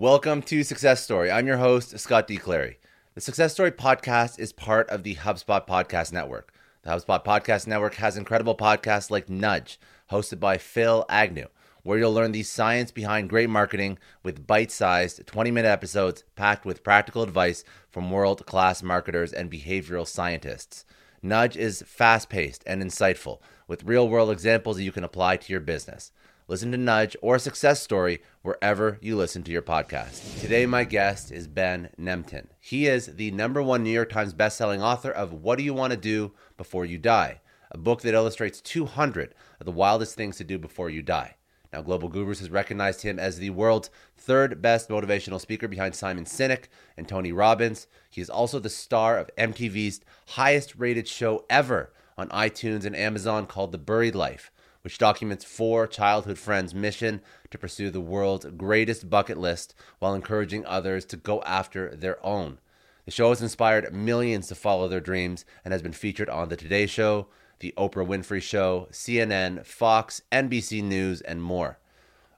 [0.00, 1.30] Welcome to Success Story.
[1.30, 2.38] I'm your host, Scott D.
[2.38, 2.78] Clary.
[3.14, 6.54] The Success Story podcast is part of the HubSpot Podcast Network.
[6.84, 9.78] The HubSpot Podcast Network has incredible podcasts like Nudge,
[10.10, 11.48] hosted by Phil Agnew,
[11.82, 16.64] where you'll learn the science behind great marketing with bite sized 20 minute episodes packed
[16.64, 20.86] with practical advice from world class marketers and behavioral scientists.
[21.22, 25.52] Nudge is fast paced and insightful with real world examples that you can apply to
[25.52, 26.10] your business.
[26.50, 30.40] Listen to Nudge or Success Story wherever you listen to your podcast.
[30.40, 32.48] Today, my guest is Ben Nemtin.
[32.58, 35.92] He is the number one New York Times bestselling author of What Do You Want
[35.92, 37.40] to Do Before You Die,
[37.70, 41.36] a book that illustrates 200 of the wildest things to do before you die.
[41.72, 46.24] Now, Global Gurus has recognized him as the world's third best motivational speaker behind Simon
[46.24, 46.64] Sinek
[46.96, 47.86] and Tony Robbins.
[48.10, 53.46] He is also the star of MTV's highest rated show ever on iTunes and Amazon
[53.46, 54.50] called The Buried Life
[54.82, 60.64] which documents four childhood friends' mission to pursue the world's greatest bucket list while encouraging
[60.64, 62.58] others to go after their own.
[63.04, 66.56] The show has inspired millions to follow their dreams and has been featured on The
[66.56, 67.26] Today Show,
[67.58, 71.78] The Oprah Winfrey Show, CNN, Fox, NBC News, and more.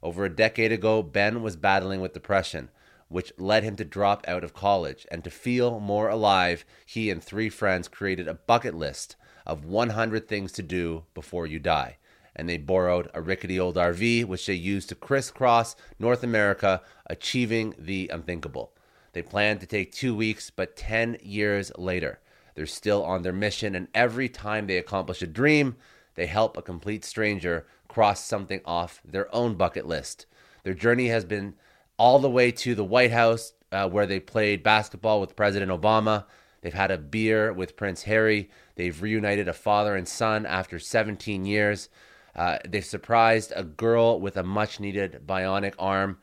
[0.03, 2.71] Over a decade ago, Ben was battling with depression,
[3.09, 5.07] which led him to drop out of college.
[5.11, 9.15] And to feel more alive, he and three friends created a bucket list
[9.47, 11.99] of 100 things to do before you die
[12.35, 17.75] and they borrowed a rickety old RV, which they used to crisscross North America, achieving
[17.79, 18.73] the unthinkable.
[19.13, 22.21] They planned to take two weeks, but 10 years later,
[22.55, 25.77] they're still on their mission, and every time they accomplish a dream,
[26.15, 30.27] they help a complete stranger cross something off their own bucket list.
[30.65, 31.55] Their journey has been
[31.99, 36.25] all the way to the White House, uh, where they played basketball with President Obama.
[36.61, 38.51] They've had a beer with Prince Harry.
[38.77, 41.89] They've reunited a father and son after 17 years.
[42.35, 46.19] Uh, they surprised a girl with a much needed bionic arm.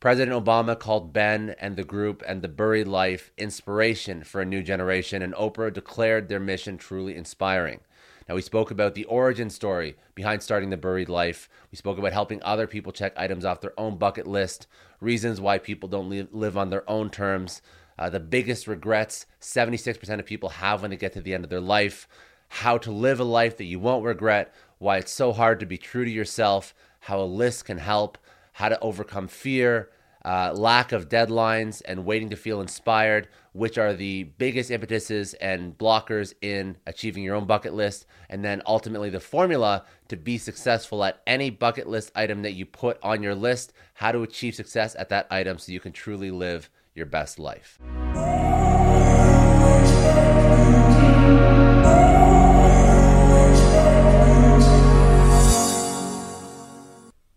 [0.00, 4.62] President Obama called Ben and the group and the buried life inspiration for a new
[4.62, 7.80] generation, and Oprah declared their mission truly inspiring.
[8.28, 11.48] Now, we spoke about the origin story behind starting the buried life.
[11.70, 14.66] We spoke about helping other people check items off their own bucket list,
[15.00, 17.60] reasons why people don't live, live on their own terms,
[17.98, 21.50] uh, the biggest regrets 76% of people have when they get to the end of
[21.50, 22.08] their life,
[22.48, 24.54] how to live a life that you won't regret,
[24.84, 28.18] why it's so hard to be true to yourself, how a list can help,
[28.52, 29.88] how to overcome fear,
[30.26, 35.76] uh, lack of deadlines, and waiting to feel inspired, which are the biggest impetuses and
[35.78, 38.04] blockers in achieving your own bucket list.
[38.28, 42.66] And then ultimately, the formula to be successful at any bucket list item that you
[42.66, 46.30] put on your list, how to achieve success at that item so you can truly
[46.30, 47.78] live your best life.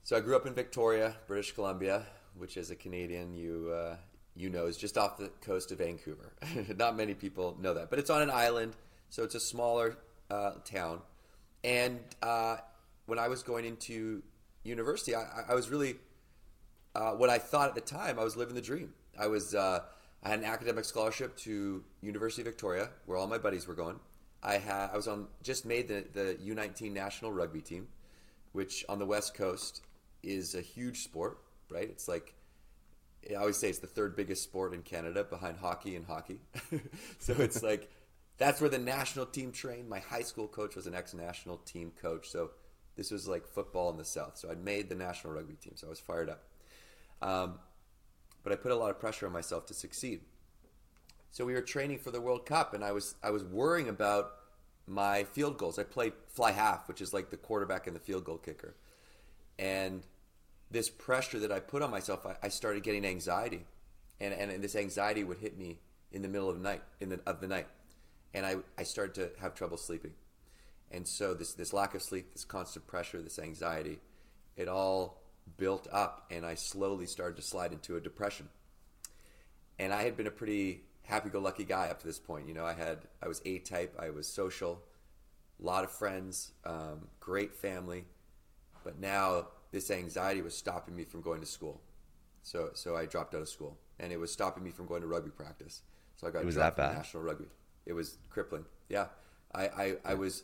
[0.07, 2.05] So I grew up in Victoria, British Columbia,
[2.37, 3.97] which as a Canadian you uh,
[4.37, 6.31] you know is just off the coast of Vancouver.
[6.77, 8.77] Not many people know that, but it's on an island,
[9.09, 9.97] so it's a smaller
[10.31, 11.01] uh, town.
[11.65, 12.55] And uh,
[13.05, 14.23] when I was going into
[14.63, 15.97] university, I, I was really
[16.95, 18.93] uh, what I thought at the time I was living the dream.
[19.19, 19.81] I was uh,
[20.23, 23.99] I had an academic scholarship to University of Victoria, where all my buddies were going.
[24.41, 27.89] I had I was on just made the the U19 national rugby team,
[28.53, 29.81] which on the west coast
[30.23, 31.89] is a huge sport, right?
[31.89, 32.33] It's like
[33.29, 36.39] I always say it's the third biggest sport in Canada behind hockey and hockey.
[37.19, 37.89] so it's like
[38.37, 39.89] that's where the national team trained.
[39.89, 42.51] My high school coach was an ex-national team coach, so
[42.95, 44.37] this was like football in the South.
[44.37, 46.43] So I'd made the national rugby team, so I was fired up.
[47.21, 47.59] Um,
[48.43, 50.21] but I put a lot of pressure on myself to succeed.
[51.31, 54.31] So we were training for the World Cup, and I was I was worrying about
[54.87, 55.77] my field goals.
[55.77, 58.75] I played fly half, which is like the quarterback and the field goal kicker,
[59.57, 60.03] and
[60.69, 63.65] this pressure that I put on myself, I, I started getting anxiety,
[64.19, 65.79] and, and, and this anxiety would hit me
[66.11, 67.67] in the middle of the night in the, of the night,
[68.33, 70.13] and I I started to have trouble sleeping,
[70.91, 73.99] and so this this lack of sleep, this constant pressure, this anxiety,
[74.55, 75.21] it all
[75.57, 78.49] built up, and I slowly started to slide into a depression.
[79.79, 82.47] And I had been a pretty happy-go-lucky guy up to this point.
[82.47, 84.81] You know, I had I was A type, I was social,
[85.61, 88.05] a lot of friends, um, great family,
[88.87, 91.81] but now this anxiety was stopping me from going to school.
[92.41, 95.07] So so I dropped out of school, and it was stopping me from going to
[95.07, 95.81] rugby practice.
[96.15, 97.47] So I got It was dropped that from national rugby.
[97.85, 98.63] It was crippling.
[98.87, 99.07] Yeah,
[99.53, 100.43] I, I, I was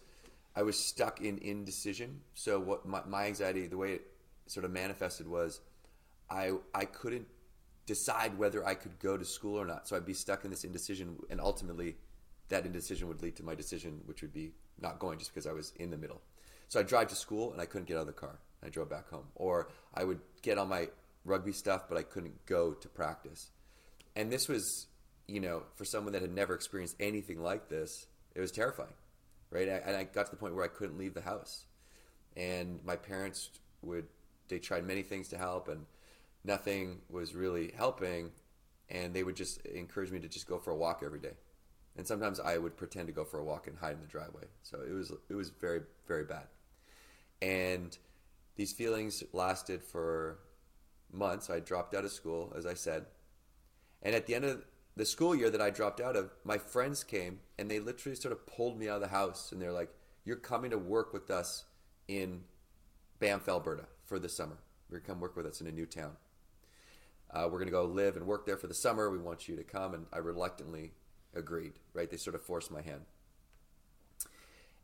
[0.58, 2.20] I was stuck in indecision.
[2.34, 4.08] So what my, my anxiety, the way it
[4.48, 5.62] sort of manifested was,
[6.30, 7.28] I I couldn't
[7.86, 9.88] decide whether I could go to school or not.
[9.88, 11.96] So I'd be stuck in this indecision, and ultimately,
[12.50, 14.52] that indecision would lead to my decision, which would be
[14.82, 16.22] not going, just because I was in the middle.
[16.74, 18.40] So I'd drive to school and I couldn't get out of the car.
[18.66, 20.88] I drove back home, or I would get on my
[21.24, 23.52] rugby stuff, but I couldn't go to practice.
[24.16, 24.88] And this was,
[25.28, 28.96] you know, for someone that had never experienced anything like this, it was terrifying,
[29.52, 29.68] right?
[29.68, 31.68] And I got to the point where I couldn't leave the house,
[32.36, 33.52] and my parents
[33.84, 34.08] would
[34.48, 35.86] they tried many things to help, and
[36.44, 38.32] nothing was really helping,
[38.90, 41.38] and they would just encourage me to just go for a walk every day.
[41.98, 44.46] And sometimes I would pretend to go for a walk and hide in the driveway.
[44.64, 46.48] So it was it was very very bad.
[47.44, 47.98] And
[48.56, 50.40] these feelings lasted for
[51.12, 51.50] months.
[51.50, 53.06] I dropped out of school, as I said.
[54.02, 54.64] And at the end of
[54.96, 58.32] the school year that I dropped out of, my friends came and they literally sort
[58.32, 59.90] of pulled me out of the house and they're like,
[60.24, 61.66] You're coming to work with us
[62.08, 62.44] in
[63.20, 64.58] Banff, Alberta for the summer.
[64.90, 66.14] You're going to come work with us in a new town.
[67.30, 69.10] Uh, we're going to go live and work there for the summer.
[69.10, 69.94] We want you to come.
[69.94, 70.92] And I reluctantly
[71.36, 72.10] agreed, right?
[72.10, 73.02] They sort of forced my hand.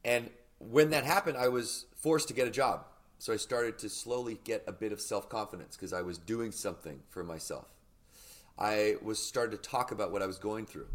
[0.04, 0.30] And
[0.60, 2.86] when that happened, I was forced to get a job.
[3.18, 6.52] So I started to slowly get a bit of self confidence because I was doing
[6.52, 7.68] something for myself.
[8.58, 10.88] I was started to talk about what I was going through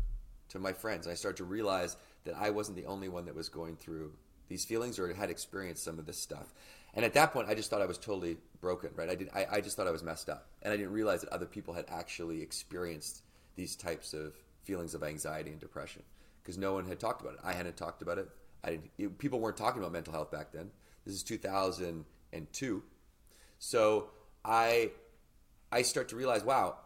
[0.50, 1.06] to my friends.
[1.06, 4.12] I started to realize that I wasn't the only one that was going through
[4.48, 6.52] these feelings or had experienced some of this stuff.
[6.94, 9.10] And at that point, I just thought I was totally broken, right?
[9.10, 9.28] I did.
[9.34, 11.74] I, I just thought I was messed up, and I didn't realize that other people
[11.74, 13.22] had actually experienced
[13.56, 16.02] these types of feelings of anxiety and depression
[16.42, 17.40] because no one had talked about it.
[17.42, 18.28] I hadn't talked about it.
[18.64, 18.90] I didn't.
[18.98, 20.70] It, people weren't talking about mental health back then.
[21.04, 22.82] This is 2002,
[23.58, 24.10] so
[24.44, 24.90] I
[25.70, 26.78] I start to realize, wow,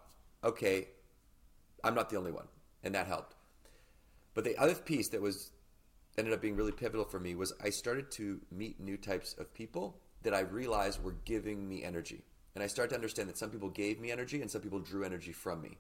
[0.43, 0.89] okay,
[1.85, 2.47] I'm not the only one,
[2.83, 3.35] and that helped.
[4.35, 5.51] But the other piece that was
[6.17, 9.55] ended up being really pivotal for me was I started to meet new types of
[9.55, 12.25] people that I realized were giving me energy.
[12.55, 15.05] And I started to understand that some people gave me energy and some people drew
[15.05, 15.79] energy from me.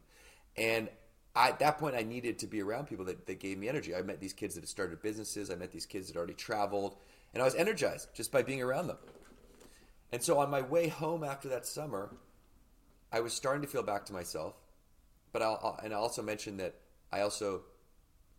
[0.56, 0.88] And
[1.38, 3.94] I, at that point, I needed to be around people that, that gave me energy.
[3.94, 6.96] I met these kids that had started businesses, I met these kids that already traveled,
[7.32, 8.98] and I was energized just by being around them.
[10.10, 12.16] And so on my way home after that summer,
[13.12, 14.54] I was starting to feel back to myself.
[15.32, 16.74] But I'll, and I also mentioned that
[17.12, 17.62] I also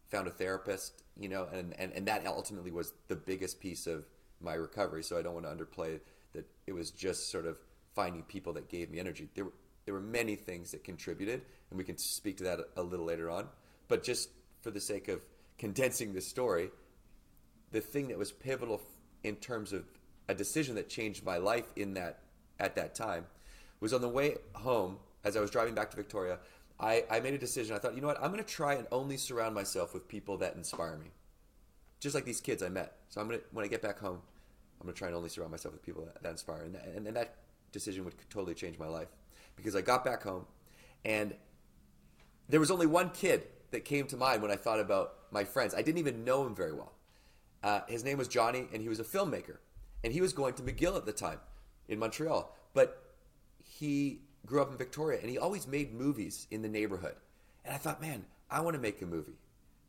[0.09, 4.07] found a therapist, you know, and, and, and that ultimately was the biggest piece of
[4.41, 5.03] my recovery.
[5.03, 6.01] So I don't want to underplay
[6.33, 7.59] that it was just sort of
[7.95, 9.29] finding people that gave me energy.
[9.35, 9.45] There
[9.89, 11.41] there were many things that contributed,
[11.71, 13.47] and we can speak to that a, little later on.
[13.87, 14.29] But just
[14.61, 15.25] for the sake of
[15.57, 16.69] condensing this story,
[17.71, 18.83] the thing that was pivotal
[19.23, 19.85] in terms of
[20.27, 22.19] a decision that changed my life in that
[22.59, 23.25] at that time
[23.79, 26.37] was on the way home as I was driving back to Victoria.
[26.79, 27.75] I, I made a decision.
[27.75, 28.21] I thought, you know what?
[28.21, 31.09] I'm going to try and only surround myself with people that inspire me,
[31.99, 32.97] just like these kids I met.
[33.07, 34.21] So I'm going to when I get back home,
[34.79, 36.61] I'm going to try and only surround myself with people that, that inspire.
[36.61, 37.37] And, and, and that
[37.71, 39.07] decision would totally change my life
[39.59, 40.45] because I got back home,
[41.05, 41.35] and
[42.49, 45.75] there was only one kid that came to mind when I thought about my friends.
[45.75, 46.93] I didn't even know him very well.
[47.63, 49.57] Uh, his name was Johnny, and he was a filmmaker.
[50.03, 51.39] And he was going to McGill at the time
[51.87, 52.55] in Montreal.
[52.73, 53.03] But
[53.63, 57.15] he grew up in Victoria, and he always made movies in the neighborhood.
[57.65, 59.37] And I thought, man, I want to make a movie.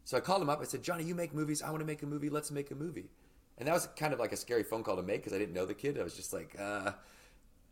[0.04, 0.60] So I called him up.
[0.60, 1.62] I said, Johnny, you make movies.
[1.62, 2.28] I want to make a movie.
[2.28, 3.08] Let's make a movie.
[3.56, 5.54] And that was kind of like a scary phone call to make because I didn't
[5.54, 5.98] know the kid.
[5.98, 6.92] I was just like, uh.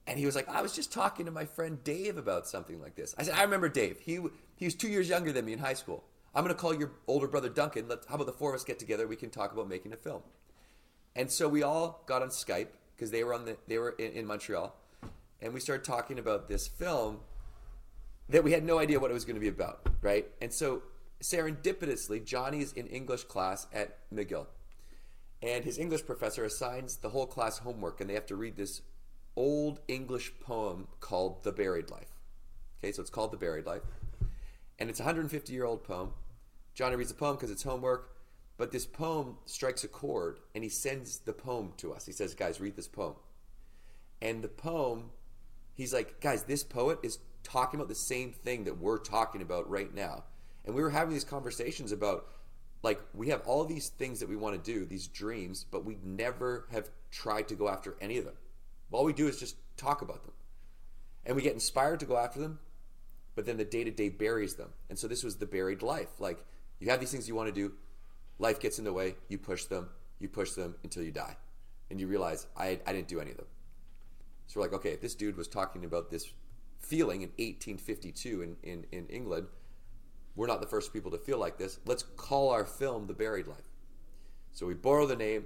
[0.08, 2.96] And he was like, I was just talking to my friend Dave about something like
[2.96, 3.14] this.
[3.18, 4.00] I said, I remember Dave.
[4.00, 4.18] He,
[4.56, 6.02] he was two years younger than me in high school.
[6.34, 7.88] I'm going to call your older brother Duncan.
[7.88, 9.06] Let's, how about the four of us get together?
[9.06, 10.22] We can talk about making a film.
[11.14, 14.12] And so we all got on Skype because they were on the they were in,
[14.12, 14.74] in Montreal,
[15.42, 17.20] and we started talking about this film
[18.28, 20.26] that we had no idea what it was going to be about, right?
[20.40, 20.82] And so
[21.22, 24.46] serendipitously, Johnny's in English class at McGill,
[25.42, 28.82] and his English professor assigns the whole class homework, and they have to read this
[29.38, 32.12] old English poem called "The Buried Life."
[32.78, 33.83] Okay, so it's called "The Buried Life,"
[34.78, 36.12] and it's a 150 year old poem.
[36.75, 38.18] Johnny reads the poem because it's homework.
[38.59, 42.04] But this poem strikes a chord and he sends the poem to us.
[42.04, 43.14] He says, Guys, read this poem.
[44.21, 45.11] And the poem,
[45.75, 49.71] he's like, Guys, this poet is talking about the same thing that we're talking about
[49.71, 50.25] right now.
[50.66, 52.26] And we were having these conversations about
[52.83, 55.97] like we have all these things that we want to do, these dreams, but we
[56.04, 58.35] never have tried to go after any of them.
[58.90, 60.35] All we do is just talk about them.
[61.26, 62.59] And we get inspired to go after them,
[63.35, 64.71] but then the day to day buries them.
[64.88, 66.09] And so this was the buried life.
[66.18, 66.45] Like
[66.80, 67.75] you have these things you want to do,
[68.38, 71.37] life gets in the way, you push them, you push them until you die.
[71.90, 73.47] And you realize, I, I didn't do any of them.
[74.47, 76.33] So we're like, okay, if this dude was talking about this
[76.78, 79.47] feeling in 1852 in, in, in England,
[80.37, 81.78] we're not the first people to feel like this.
[81.85, 83.68] Let's call our film The Buried Life.
[84.52, 85.45] So we borrow the name.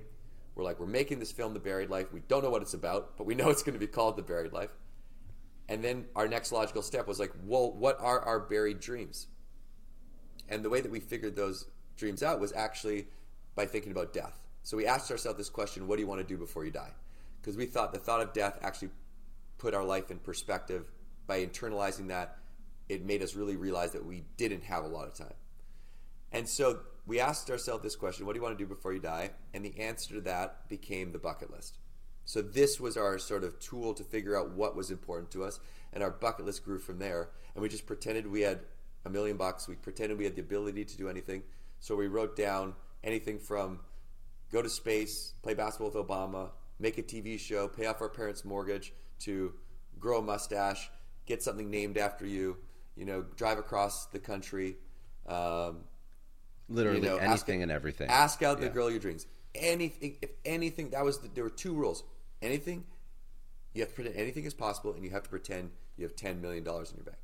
[0.54, 2.12] We're like, we're making this film The Buried Life.
[2.12, 4.23] We don't know what it's about, but we know it's going to be called The
[4.23, 4.71] Buried Life.
[5.68, 9.28] And then our next logical step was like, well, what are our buried dreams?
[10.49, 11.66] And the way that we figured those
[11.97, 13.06] dreams out was actually
[13.54, 14.38] by thinking about death.
[14.64, 16.90] So we asked ourselves this question what do you want to do before you die?
[17.40, 18.90] Because we thought the thought of death actually
[19.59, 20.90] put our life in perspective.
[21.26, 22.37] By internalizing that,
[22.88, 25.35] it made us really realize that we didn't have a lot of time.
[26.32, 29.00] And so we asked ourselves this question what do you want to do before you
[29.00, 29.30] die?
[29.54, 31.78] And the answer to that became the bucket list.
[32.25, 35.59] So this was our sort of tool to figure out what was important to us.
[35.92, 37.30] And our bucket list grew from there.
[37.54, 38.61] And we just pretended we had
[39.04, 39.68] a million bucks.
[39.68, 41.42] We pretended we had the ability to do anything.
[41.80, 43.80] So we wrote down anything from
[44.52, 48.44] go to space, play basketball with Obama, make a TV show, pay off our parents'
[48.44, 49.52] mortgage, to
[49.99, 50.90] grow a mustache,
[51.26, 52.56] get something named after you,
[52.97, 54.76] you know, drive across the country.
[55.26, 55.78] Um,
[56.73, 58.09] Literally you know, anything ask, and everything.
[58.09, 59.26] Ask out the girl of your dreams.
[59.55, 62.05] Anything, if anything, that was the, there were two rules.
[62.41, 62.85] Anything,
[63.75, 66.41] you have to pretend anything is possible, and you have to pretend you have ten
[66.41, 67.19] million dollars in your bank.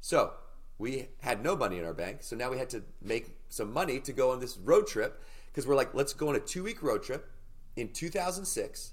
[0.00, 0.32] So
[0.78, 3.98] we had no money in our bank, so now we had to make some money
[4.00, 6.82] to go on this road trip because we're like, let's go on a two week
[6.82, 7.30] road trip
[7.74, 8.92] in 2006,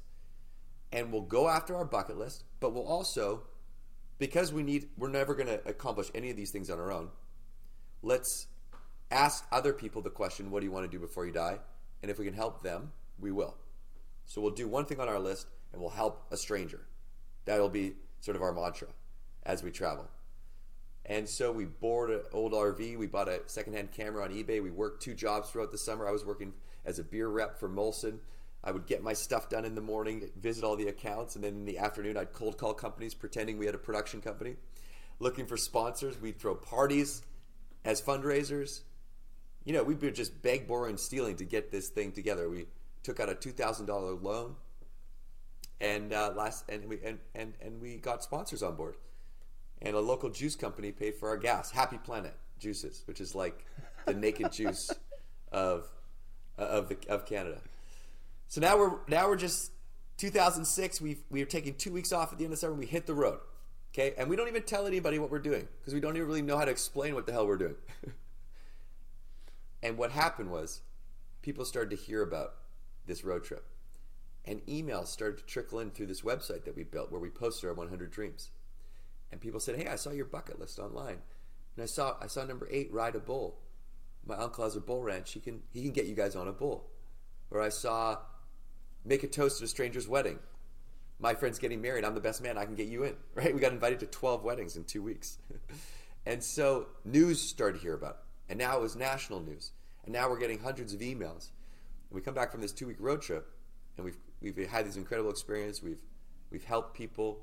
[0.92, 3.44] and we'll go after our bucket list, but we'll also,
[4.18, 7.10] because we need, we're never going to accomplish any of these things on our own.
[8.02, 8.48] Let's
[9.12, 11.60] ask other people the question, what do you want to do before you die?
[12.02, 13.56] And if we can help them, we will.
[14.26, 16.82] So we'll do one thing on our list and we'll help a stranger.
[17.46, 18.88] That'll be sort of our mantra
[19.44, 20.08] as we travel.
[21.06, 22.98] And so we bored an old RV.
[22.98, 24.62] We bought a secondhand camera on eBay.
[24.62, 26.08] We worked two jobs throughout the summer.
[26.08, 28.20] I was working as a beer rep for Molson.
[28.64, 31.54] I would get my stuff done in the morning, visit all the accounts, and then
[31.54, 34.56] in the afternoon, I'd cold call companies pretending we had a production company,
[35.20, 36.20] looking for sponsors.
[36.20, 37.22] We'd throw parties
[37.84, 38.82] as fundraisers.
[39.66, 42.50] You know, we'd be just beg, borrowing, stealing to get this thing together.
[42.50, 42.66] We
[43.04, 44.56] took out a two thousand dollar loan,
[45.82, 48.96] and uh, last and we and, and and we got sponsors on board
[49.82, 51.72] and a local juice company paid for our gas.
[51.72, 53.66] Happy Planet Juices, which is like
[54.06, 54.92] the naked juice
[55.52, 55.88] of
[56.58, 57.60] of the, of Canada.
[58.48, 59.72] So now we're now we're just
[60.18, 61.02] 2006.
[61.02, 62.74] We we are taking two weeks off at the end of summer.
[62.74, 63.40] We hit the road,
[63.94, 66.42] okay, and we don't even tell anybody what we're doing because we don't even really
[66.42, 67.76] know how to explain what the hell we're doing.
[69.86, 70.82] and what happened was,
[71.42, 72.56] people started to hear about
[73.06, 73.66] this road trip,
[74.44, 77.70] and emails started to trickle in through this website that we built where we posted
[77.70, 78.50] our 100 dreams
[79.32, 81.22] and people said, "Hey, I saw your bucket list online,
[81.76, 83.60] and I saw I saw number eight ride a bull.
[84.26, 85.34] My uncle has a bull ranch.
[85.34, 86.90] He can he can get you guys on a bull."
[87.52, 88.18] Or I saw
[89.04, 90.40] make a toast at a stranger's wedding.
[91.20, 92.04] My friend's getting married.
[92.04, 92.58] I'm the best man.
[92.58, 93.16] I can get you in.
[93.36, 93.54] Right?
[93.54, 95.38] We got invited to 12 weddings in two weeks,
[96.26, 98.25] and so news started to hear about it.
[98.50, 99.72] And now it was national news.
[100.04, 101.50] And now we're getting hundreds of emails.
[102.10, 103.50] And we come back from this two week road trip,
[103.98, 105.82] and we've we've had these incredible experiences.
[105.82, 106.02] We've
[106.52, 107.40] we've helped people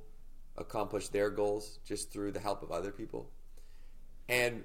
[0.56, 3.30] accomplish their goals just through the help of other people.
[4.28, 4.64] And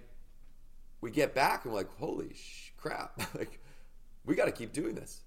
[1.02, 3.60] we get back and we're like, holy sh- crap, like
[4.26, 5.22] we got to keep doing this.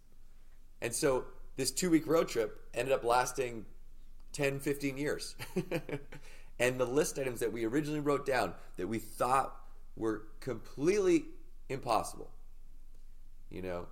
[0.81, 1.25] And so
[1.57, 3.65] this two week road trip ended up lasting
[4.33, 5.35] 10, 15 years.
[6.59, 9.57] and the list items that we originally wrote down that we thought
[10.01, 11.25] were completely
[11.69, 12.31] impossible,
[13.51, 13.87] you know,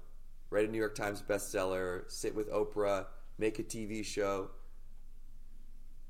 [0.50, 3.06] write a New York Times bestseller, sit with Oprah,
[3.38, 4.50] make a TV show,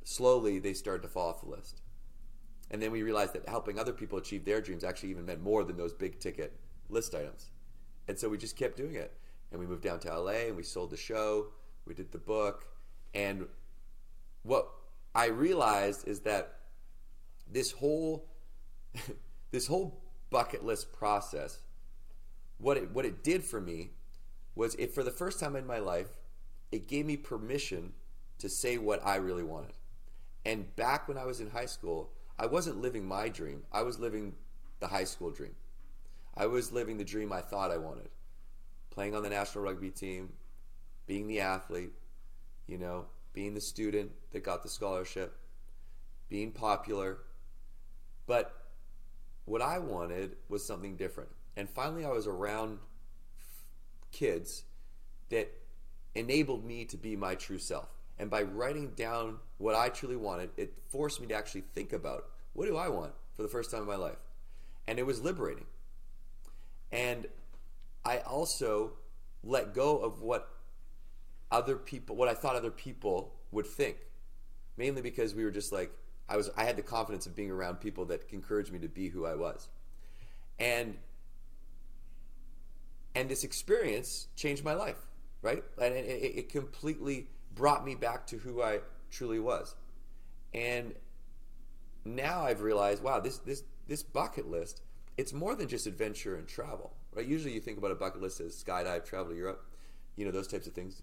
[0.05, 1.83] slowly they started to fall off the list.
[2.71, 5.65] And then we realized that helping other people achieve their dreams actually even meant more
[5.65, 7.51] than those big ticket list items.
[8.07, 9.13] And so we just kept doing it.
[9.51, 11.49] And we moved down to LA and we sold the show,
[11.87, 12.67] we did the book.
[13.15, 13.47] And
[14.43, 14.69] what
[15.15, 16.61] I realized is that
[17.51, 18.29] this whole
[19.51, 20.01] this whole
[20.31, 21.61] bucket list process
[22.59, 23.91] what it what it did for me
[24.55, 26.09] was it for the first time in my life
[26.71, 27.93] it gave me permission
[28.39, 29.73] to say what I really wanted.
[30.45, 33.63] And back when I was in high school, I wasn't living my dream.
[33.73, 34.35] I was living
[34.81, 35.55] the high school dream.
[36.37, 38.09] I was living the dream I thought I wanted.
[38.91, 40.33] Playing on the national rugby team,
[41.07, 41.93] being the athlete,
[42.67, 45.37] you know, being the student that got the scholarship,
[46.29, 47.19] being popular.
[48.27, 48.58] But
[49.49, 51.31] what I wanted was something different.
[51.57, 52.79] And finally, I was around
[54.13, 54.65] kids
[55.31, 55.51] that
[56.15, 57.89] enabled me to be my true self.
[58.19, 62.27] And by writing down what I truly wanted, it forced me to actually think about
[62.53, 64.19] what do I want for the first time in my life.
[64.87, 65.67] And it was liberating.
[66.91, 67.27] And
[68.05, 68.93] I also
[69.45, 70.49] let go of what
[71.51, 73.97] other people, what I thought other people would think,
[74.77, 75.91] mainly because we were just like,
[76.29, 79.09] I was, I had the confidence of being around people that encouraged me to be
[79.09, 79.69] who I was.
[80.59, 80.97] And,
[83.15, 85.07] and this experience changed my life,
[85.43, 85.63] right?
[85.81, 88.81] And it, it completely brought me back to who I
[89.11, 89.75] truly was.
[90.55, 90.95] And
[92.05, 94.83] now I've realized, wow, this this this bucket list,
[95.17, 97.27] it's more than just adventure and travel, right?
[97.27, 99.65] Usually you think about a bucket list as skydive, travel to Europe,
[100.17, 101.03] you know, those types of things.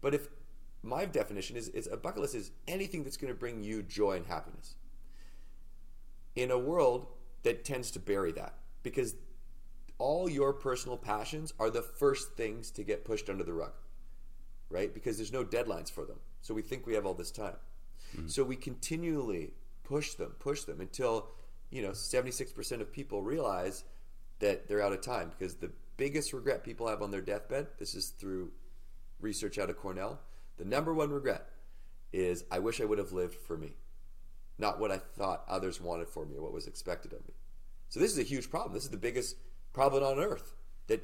[0.00, 0.28] But if
[0.86, 4.12] my definition is, is a bucket list is anything that's going to bring you joy
[4.12, 4.74] and happiness.
[6.34, 7.06] In a world
[7.42, 9.14] that tends to bury that because
[9.98, 13.72] all your personal passions are the first things to get pushed under the rug
[14.70, 14.92] right?
[14.92, 16.18] Because there's no deadlines for them.
[16.40, 17.56] So we think we have all this time.
[18.16, 18.28] Mm-hmm.
[18.28, 19.52] So we continually
[19.84, 21.28] push them, push them until,
[21.70, 23.84] you know, 76% of people realize
[24.40, 27.94] that they're out of time because the biggest regret people have on their deathbed, this
[27.94, 28.50] is through
[29.20, 30.20] research out of Cornell,
[30.56, 31.48] the number one regret
[32.12, 33.74] is I wish I would have lived for me,
[34.58, 37.34] not what I thought others wanted for me or what was expected of me.
[37.88, 38.74] So this is a huge problem.
[38.74, 39.36] This is the biggest
[39.72, 40.54] problem on earth
[40.86, 41.02] that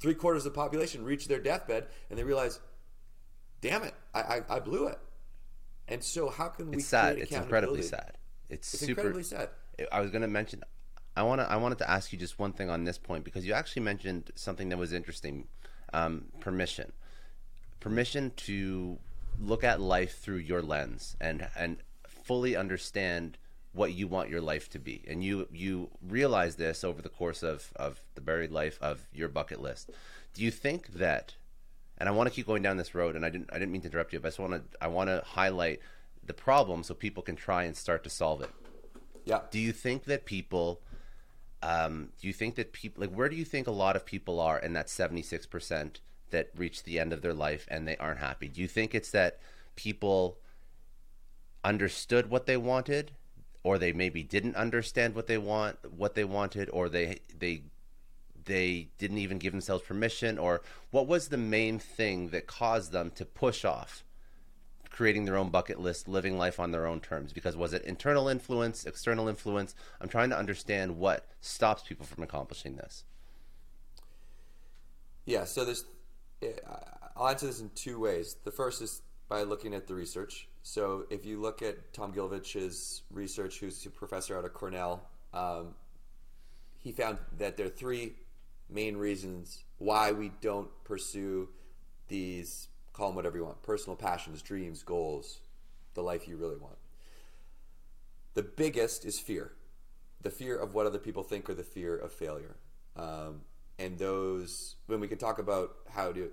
[0.00, 2.60] three quarters of the population reach their deathbed and they realize
[3.60, 4.98] damn it, I, I, I blew it.
[5.88, 6.78] And so, how can we?
[6.78, 7.18] It's sad.
[7.18, 8.12] It's incredibly sad.
[8.48, 9.50] It's, it's super, incredibly sad.
[9.92, 10.62] I was going to mention.
[11.16, 11.50] I want to.
[11.50, 14.32] I wanted to ask you just one thing on this point because you actually mentioned
[14.34, 15.46] something that was interesting.
[15.92, 16.92] Um, permission,
[17.86, 18.98] permission to
[19.38, 21.76] look at life through your lens and and
[22.08, 23.38] fully understand
[23.72, 25.04] what you want your life to be.
[25.06, 29.28] And you you realize this over the course of of the buried life of your
[29.28, 29.92] bucket list.
[30.34, 31.36] Do you think that
[31.98, 33.14] and I want to keep going down this road.
[33.14, 34.88] And I didn't I didn't mean to interrupt you, but I just want to I
[34.88, 35.78] want to highlight
[36.24, 38.50] the problem so people can try and start to solve it.
[39.24, 39.42] Yeah.
[39.52, 40.80] Do you think that people?
[41.62, 44.40] Um, do you think that people like where do you think a lot of people
[44.40, 47.96] are in that seventy six percent that reach the end of their life and they
[47.96, 48.48] aren't happy?
[48.48, 49.38] Do you think it's that
[49.76, 50.38] people
[51.64, 53.12] understood what they wanted,
[53.62, 57.62] or they maybe didn't understand what they want what they wanted, or they they
[58.44, 60.38] they didn't even give themselves permission?
[60.38, 64.04] Or what was the main thing that caused them to push off
[64.88, 67.32] creating their own bucket list living life on their own terms?
[67.32, 69.74] Because was it internal influence external influence?
[70.00, 73.04] I'm trying to understand what stops people from accomplishing this.
[75.24, 75.84] Yeah so there's
[77.16, 78.36] i'll answer this in two ways.
[78.44, 80.48] The first is by looking at the research.
[80.62, 85.74] So if you look at tom gilovich's research who's a professor out of cornell um,
[86.78, 88.14] he found that there are three
[88.68, 91.48] main reasons why we don't pursue
[92.08, 95.40] these call them whatever you want personal passions dreams goals
[95.96, 96.76] the life you really want.
[98.34, 99.52] The biggest is fear.
[100.22, 102.56] The fear of what other people think or the fear of failure.
[102.94, 103.40] Um,
[103.78, 106.30] and those when we can talk about how to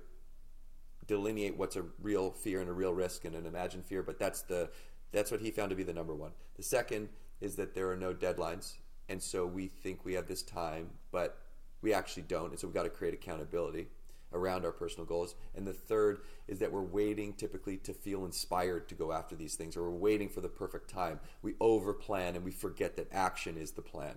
[1.07, 4.41] delineate what's a real fear and a real risk and an imagined fear but that's
[4.43, 4.69] the
[5.11, 7.09] that's what he found to be the number one the second
[7.41, 8.73] is that there are no deadlines
[9.09, 11.43] and so we think we have this time but
[11.83, 12.49] we actually don't.
[12.49, 13.87] And so we've got to create accountability
[14.31, 15.35] around our personal goals.
[15.53, 19.53] And the third is that we're waiting typically to feel inspired to go after these
[19.53, 21.19] things, or we're waiting for the perfect time.
[21.43, 24.15] We overplan and we forget that action is the plan.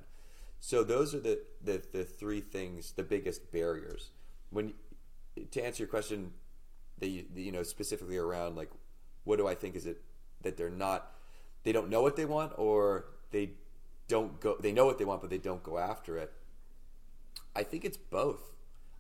[0.61, 4.11] So those are the, the, the three things, the biggest barriers.
[4.51, 4.75] When
[5.51, 6.33] to answer your question,
[7.01, 8.71] you, you know specifically around like,
[9.25, 10.03] what do I think is it
[10.42, 11.12] that they're not,
[11.64, 13.51] they don't know what they want, or they
[14.09, 16.33] don't go, they know what they want, but they don't go after it.
[17.55, 18.53] I think it's both.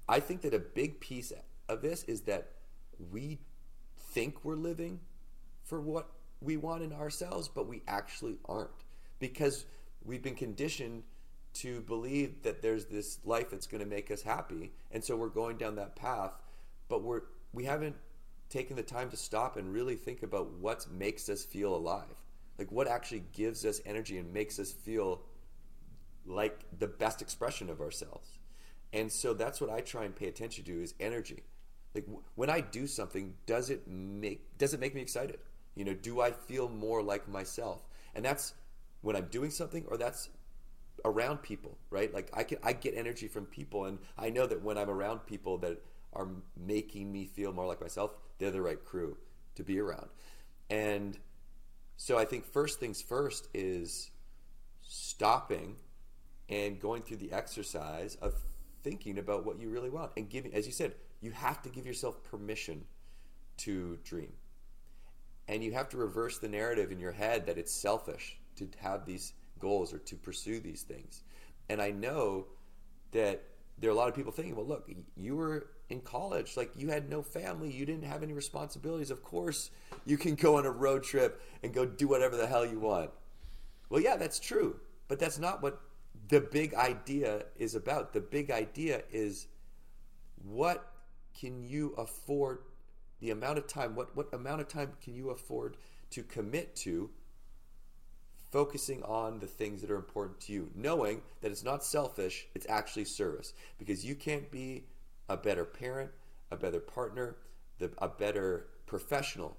[0.08, 1.32] I think that a big piece
[1.68, 2.52] of this is that
[3.10, 3.38] we
[3.98, 5.00] think we're living
[5.62, 8.70] for what we want in ourselves, but we actually aren't
[9.18, 9.66] because
[10.04, 11.02] we've been conditioned
[11.60, 15.28] to believe that there's this life that's going to make us happy, and so we're
[15.28, 16.40] going down that path,
[16.88, 17.96] but we're we haven't
[18.48, 22.22] taken the time to stop and really think about what makes us feel alive.
[22.58, 25.22] Like what actually gives us energy and makes us feel
[26.24, 28.38] like the best expression of ourselves.
[28.92, 31.42] And so that's what I try and pay attention to is energy.
[31.94, 35.38] Like when I do something, does it make does it make me excited?
[35.74, 37.86] You know, do I feel more like myself?
[38.14, 38.54] And that's
[39.02, 40.28] when I'm doing something or that's
[41.06, 42.12] around people, right?
[42.12, 45.20] Like I can I get energy from people and I know that when I'm around
[45.26, 45.80] people that
[46.12, 49.16] are making me feel more like myself, they're the right crew
[49.54, 50.08] to be around.
[50.68, 51.18] And
[51.96, 54.10] so I think first things first is
[54.82, 55.76] stopping
[56.48, 58.34] and going through the exercise of
[58.82, 61.86] thinking about what you really want and giving, as you said, you have to give
[61.86, 62.84] yourself permission
[63.58, 64.32] to dream.
[65.48, 69.06] And you have to reverse the narrative in your head that it's selfish to have
[69.06, 71.22] these goals or to pursue these things.
[71.68, 72.46] And I know
[73.12, 73.42] that
[73.78, 76.88] there are a lot of people thinking, well, look, you were in college, like you
[76.88, 79.10] had no family, you didn't have any responsibilities.
[79.10, 79.70] Of course,
[80.04, 83.10] you can go on a road trip and go do whatever the hell you want.
[83.88, 85.80] Well, yeah, that's true, but that's not what
[86.28, 88.12] the big idea is about.
[88.12, 89.46] The big idea is
[90.42, 90.92] what
[91.38, 92.60] can you afford
[93.20, 95.76] the amount of time what what amount of time can you afford
[96.10, 97.10] to commit to
[98.56, 102.66] focusing on the things that are important to you knowing that it's not selfish it's
[102.70, 103.52] actually service.
[103.76, 104.84] Because you can't be
[105.28, 106.10] a better parent
[106.50, 107.36] a better partner
[107.78, 109.58] the, a better professional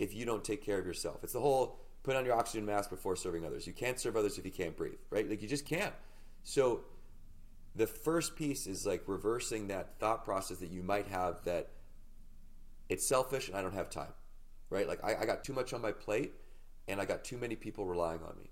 [0.00, 1.22] if you don't take care of yourself.
[1.22, 3.64] It's the whole put on your oxygen mask before serving others.
[3.64, 5.30] You can't serve others if you can't breathe right?
[5.30, 5.94] Like you just can't.
[6.42, 6.80] So
[7.76, 11.68] the first piece is like reversing that thought process that you might have that
[12.88, 14.14] it's selfish and I don't have time,
[14.68, 14.88] right?
[14.88, 16.32] Like I, I got too much on my plate
[16.88, 18.50] and I got too many people relying on me.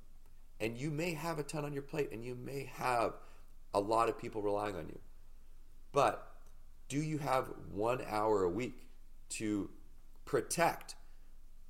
[0.61, 3.15] And you may have a ton on your plate and you may have
[3.73, 4.99] a lot of people relying on you.
[5.93, 6.35] But
[6.89, 8.87] do you have one hour a week
[9.31, 9.71] to
[10.25, 10.95] protect,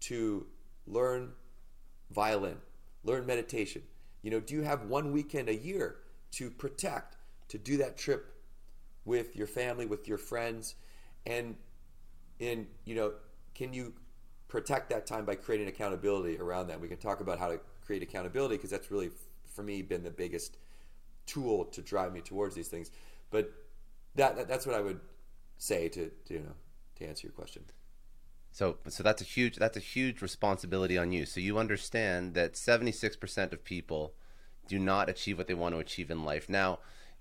[0.00, 0.46] to
[0.87, 1.33] learn
[2.11, 2.57] violin,
[3.05, 3.83] learn meditation?
[4.22, 5.96] You know, do you have one weekend a year
[6.33, 7.16] to protect,
[7.48, 8.35] to do that trip
[9.05, 10.74] with your family, with your friends?
[11.27, 11.57] And
[12.40, 13.12] and you know,
[13.55, 13.92] can you
[14.55, 16.81] protect that time by creating accountability around that?
[16.81, 19.11] We can talk about how to create accountability because that's really,
[19.53, 20.59] for me, been the biggest
[21.27, 22.93] tool to drive me towards these things.
[23.33, 23.53] But
[24.14, 25.01] that, that that's what I would
[25.59, 26.55] say to, to you know
[26.97, 27.64] to answer your question.
[28.53, 31.27] So, so that's a huge that's a huge responsibility on you.
[31.27, 34.14] So you understand that seventy six percent of people
[34.69, 36.49] do not achieve what they want to achieve in life.
[36.49, 36.79] Now,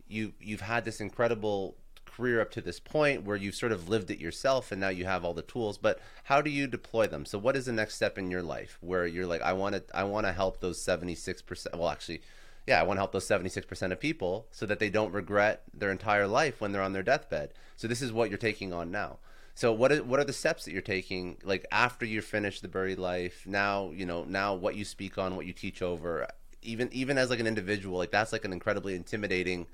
[0.07, 1.77] you you've had this incredible
[2.15, 5.05] career up to this point where you've sort of lived it yourself and now you
[5.05, 7.25] have all the tools but how do you deploy them?
[7.25, 9.83] So what is the next step in your life where you're like i want to
[9.93, 12.21] i want to help those 76% well actually
[12.67, 15.91] yeah i want to help those 76% of people so that they don't regret their
[15.91, 17.53] entire life when they're on their deathbed.
[17.75, 19.17] So this is what you're taking on now.
[19.55, 22.67] So what are, what are the steps that you're taking like after you're finished the
[22.67, 26.27] buried life now you know now what you speak on what you teach over
[26.61, 29.67] even even as like an individual like that's like an incredibly intimidating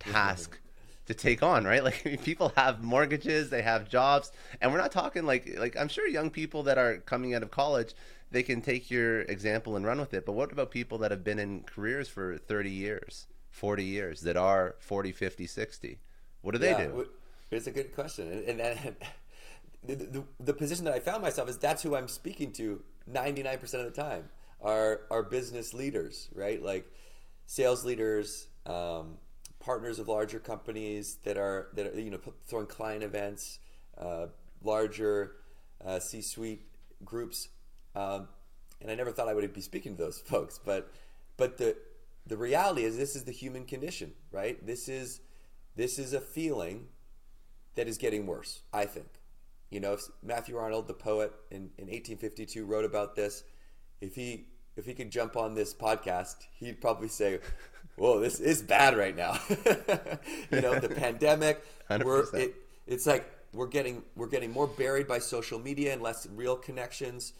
[0.00, 0.58] task
[1.12, 1.82] to take on, right?
[1.92, 6.06] Like people have mortgages, they have jobs, and we're not talking like like I'm sure
[6.06, 7.94] young people that are coming out of college,
[8.30, 10.24] they can take your example and run with it.
[10.24, 14.36] But what about people that have been in careers for 30 years, 40 years that
[14.36, 15.98] are 40, 50, 60?
[16.40, 17.08] What do they yeah, do?
[17.50, 18.30] It's a good question.
[18.46, 18.96] And, and
[19.84, 23.62] the, the, the position that I found myself is that's who I'm speaking to 99%
[23.74, 24.28] of the time.
[24.60, 26.62] Are are business leaders, right?
[26.62, 26.86] Like
[27.46, 29.18] sales leaders, um,
[29.62, 33.60] partners of larger companies that are that are you know throwing client events,
[33.96, 34.26] uh,
[34.62, 35.36] larger
[35.84, 36.66] uh, C-suite
[37.04, 37.48] groups,
[37.94, 38.28] um,
[38.80, 40.58] and I never thought I would be speaking to those folks.
[40.62, 40.92] But
[41.36, 41.76] but the
[42.26, 44.64] the reality is this is the human condition, right?
[44.66, 45.20] This is
[45.76, 46.88] this is a feeling
[47.76, 48.62] that is getting worse.
[48.72, 49.06] I think.
[49.70, 53.42] You know, if Matthew Arnold, the poet in, in 1852, wrote about this,
[54.02, 57.38] if he if he could jump on this podcast, he'd probably say,
[57.96, 59.38] whoa, this is bad right now.
[59.48, 61.64] you know, the pandemic.
[61.90, 62.54] We're, it,
[62.86, 67.32] it's like we're getting we're getting more buried by social media and less real connections.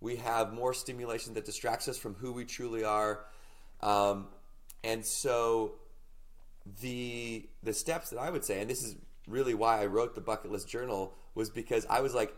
[0.00, 3.24] We have more stimulation that distracts us from who we truly are,
[3.82, 4.28] um,
[4.84, 5.74] and so
[6.80, 10.20] the the steps that I would say, and this is really why I wrote the
[10.20, 12.34] bucket list journal, was because I was like,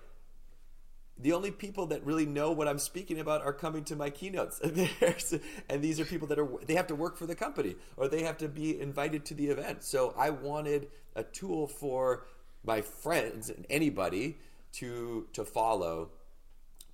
[1.23, 4.61] the only people that really know what I'm speaking about are coming to my keynotes.
[5.69, 8.23] and these are people that are they have to work for the company or they
[8.23, 9.83] have to be invited to the event.
[9.83, 12.27] So I wanted a tool for
[12.65, 14.39] my friends and anybody
[14.73, 16.11] to to follow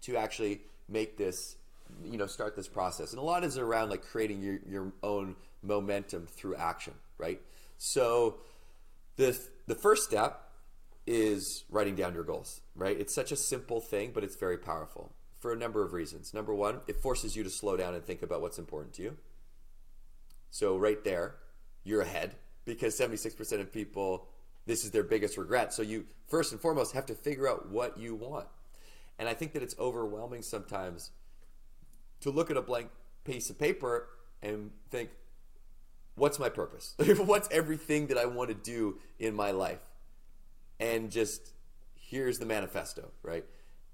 [0.02, 1.56] to actually make this
[2.04, 3.12] you know start this process.
[3.12, 7.40] And a lot is around like creating your your own momentum through action, right?
[7.78, 8.36] So
[9.16, 10.45] the the first step
[11.06, 12.98] is writing down your goals, right?
[12.98, 16.34] It's such a simple thing, but it's very powerful for a number of reasons.
[16.34, 19.16] Number one, it forces you to slow down and think about what's important to you.
[20.50, 21.36] So, right there,
[21.84, 24.26] you're ahead because 76% of people,
[24.66, 25.72] this is their biggest regret.
[25.72, 28.46] So, you first and foremost have to figure out what you want.
[29.18, 31.10] And I think that it's overwhelming sometimes
[32.20, 32.88] to look at a blank
[33.24, 34.08] piece of paper
[34.42, 35.10] and think,
[36.14, 36.94] what's my purpose?
[37.18, 39.80] what's everything that I want to do in my life?
[40.80, 41.52] And just
[41.94, 43.44] here's the manifesto, right?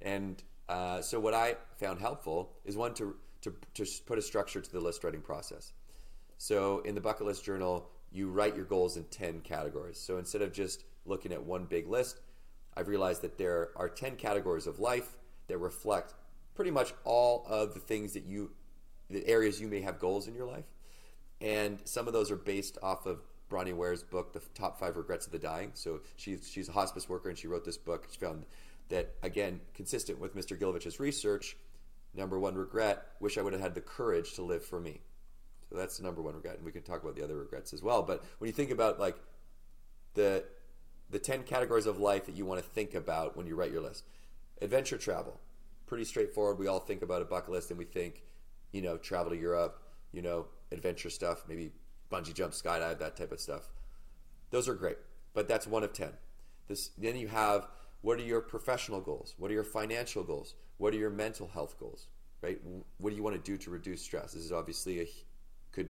[0.01, 4.61] And uh, so what I found helpful is one to, to to put a structure
[4.61, 5.73] to the list writing process.
[6.39, 9.99] So in the bucket list journal, you write your goals in 10 categories.
[9.99, 12.21] So instead of just looking at one big list,
[12.77, 15.17] I've realized that there are 10 categories of life
[15.49, 16.15] that reflect
[16.55, 18.51] pretty much all of the things that you,
[19.09, 20.65] the areas you may have goals in your life.
[21.41, 23.21] And some of those are based off of
[23.53, 25.73] Bronnie Ware's book, The Top Five Regrets of the Dying.
[25.75, 28.09] So she's, she's a hospice worker and she wrote this book.
[28.11, 28.47] She found
[28.89, 30.59] that, again, consistent with Mr.
[30.59, 31.57] Gilovich's research,
[32.15, 35.01] number one regret, wish I would have had the courage to live for me.
[35.69, 37.83] So that's the number one regret, and we can talk about the other regrets as
[37.83, 38.03] well.
[38.03, 39.17] But when you think about like
[40.15, 40.45] the
[41.09, 43.83] the ten categories of life that you want to think about when you write your
[43.83, 44.05] list,
[44.61, 45.41] adventure travel,
[45.87, 46.59] pretty straightforward.
[46.59, 48.23] We all think about a bucket list, and we think,
[48.73, 51.73] you know, travel to Europe, you know, adventure stuff, maybe
[52.13, 53.71] bungee jump, skydive, that type of stuff.
[54.51, 54.99] Those are great,
[55.33, 56.11] but that's one of ten.
[56.69, 57.69] This then you have
[58.03, 59.35] what are your professional goals?
[59.39, 60.55] What are your financial goals?
[60.79, 62.09] What are your mental health goals?
[62.43, 62.61] Right?
[62.99, 64.33] What do you want to do to reduce stress?
[64.33, 65.09] This is obviously a
[65.71, 65.87] could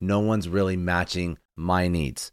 [0.00, 2.32] No one's really matching my needs.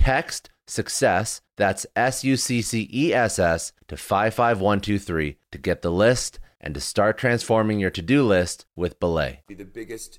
[0.00, 5.92] Text success, that's S U C C E S S, to 55123 to get the
[5.92, 9.42] list and to start transforming your to do list with Belay.
[9.46, 10.18] Be the biggest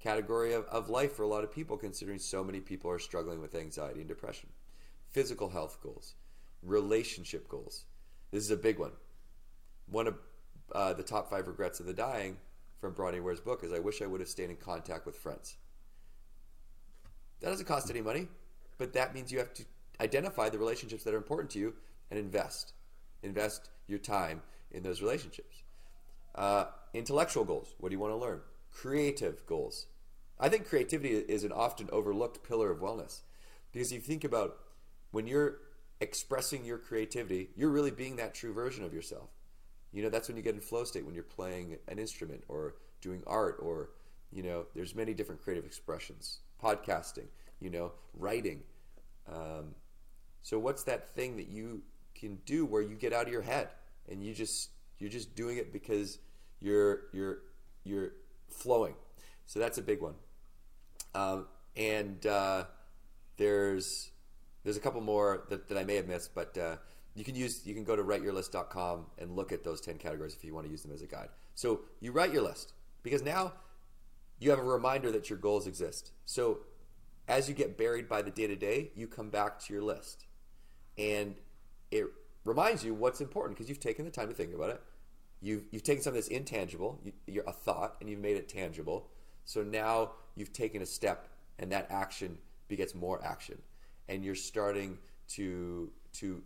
[0.00, 3.42] category of, of life for a lot of people, considering so many people are struggling
[3.42, 4.48] with anxiety and depression.
[5.10, 6.14] Physical health goals,
[6.62, 7.84] relationship goals.
[8.30, 8.92] This is a big one.
[9.90, 10.14] One of
[10.74, 12.38] uh, the top five regrets of the dying
[12.80, 15.58] from Bronnie Ware's book is I wish I would have stayed in contact with friends.
[17.40, 18.28] That doesn't cost any money,
[18.78, 19.64] but that means you have to
[20.00, 21.74] identify the relationships that are important to you
[22.10, 22.72] and invest.
[23.22, 25.62] Invest your time in those relationships.
[26.34, 27.74] Uh, intellectual goals.
[27.78, 28.40] What do you want to learn?
[28.72, 29.86] Creative goals.
[30.38, 33.22] I think creativity is an often overlooked pillar of wellness
[33.72, 34.56] because you think about
[35.10, 35.56] when you're
[36.00, 39.30] expressing your creativity, you're really being that true version of yourself.
[39.92, 42.74] You know, that's when you get in flow state when you're playing an instrument or
[43.00, 43.90] doing art or,
[44.30, 46.40] you know, there's many different creative expressions.
[46.62, 47.26] Podcasting,
[47.60, 48.62] you know, writing.
[49.30, 49.74] Um,
[50.42, 51.82] so what's that thing that you
[52.14, 53.68] can do where you get out of your head
[54.08, 56.18] and you just you're just doing it because
[56.60, 57.38] you're you're
[57.84, 58.12] you're
[58.48, 58.94] flowing.
[59.46, 60.14] So that's a big one.
[61.14, 62.64] Um, and uh,
[63.36, 64.10] there's
[64.64, 66.76] there's a couple more that, that I may have missed, but uh,
[67.14, 70.44] you can use you can go to writeyourlist.com and look at those 10 categories if
[70.44, 71.28] you want to use them as a guide.
[71.54, 73.52] So you write your list because now
[74.38, 76.12] you have a reminder that your goals exist.
[76.24, 76.58] So
[77.28, 80.26] as you get buried by the day to day, you come back to your list.
[80.96, 81.36] And
[81.90, 82.06] it
[82.44, 84.82] reminds you what's important because you've taken the time to think about it.
[85.40, 89.08] You've, you've taken something that's intangible, you, you're a thought, and you've made it tangible.
[89.44, 93.58] So now you've taken a step, and that action begets more action,
[94.08, 96.42] and you're starting to to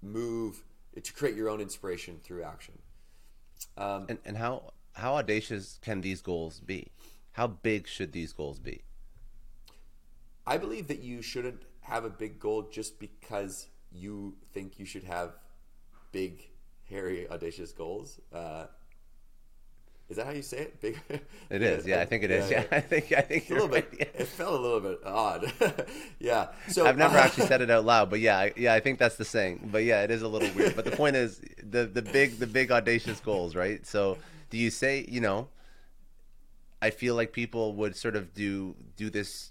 [0.00, 0.62] move
[1.02, 2.74] to create your own inspiration through action.
[3.76, 6.92] Um, and, and how how audacious can these goals be?
[7.32, 8.82] How big should these goals be?
[10.46, 15.04] I believe that you shouldn't have a big goal just because you think you should
[15.04, 15.32] have
[16.12, 16.48] big,
[16.88, 18.20] hairy, audacious goals.
[18.32, 18.66] Uh,
[20.08, 20.80] Is that how you say it?
[20.80, 21.00] Big.
[21.50, 21.86] It is.
[21.86, 22.50] Yeah, I think it is.
[22.50, 23.90] Yeah, I think I think a little right.
[23.90, 24.14] bit.
[24.18, 25.52] It felt a little bit odd.
[26.20, 26.48] yeah.
[26.68, 29.16] So I've never actually said it out loud, but yeah, I, yeah, I think that's
[29.16, 29.68] the saying.
[29.72, 30.76] But yeah, it is a little weird.
[30.76, 33.84] But the point is the the big the big audacious goals, right?
[33.86, 34.18] So
[34.50, 35.48] do you say you know?
[36.82, 39.50] I feel like people would sort of do do this,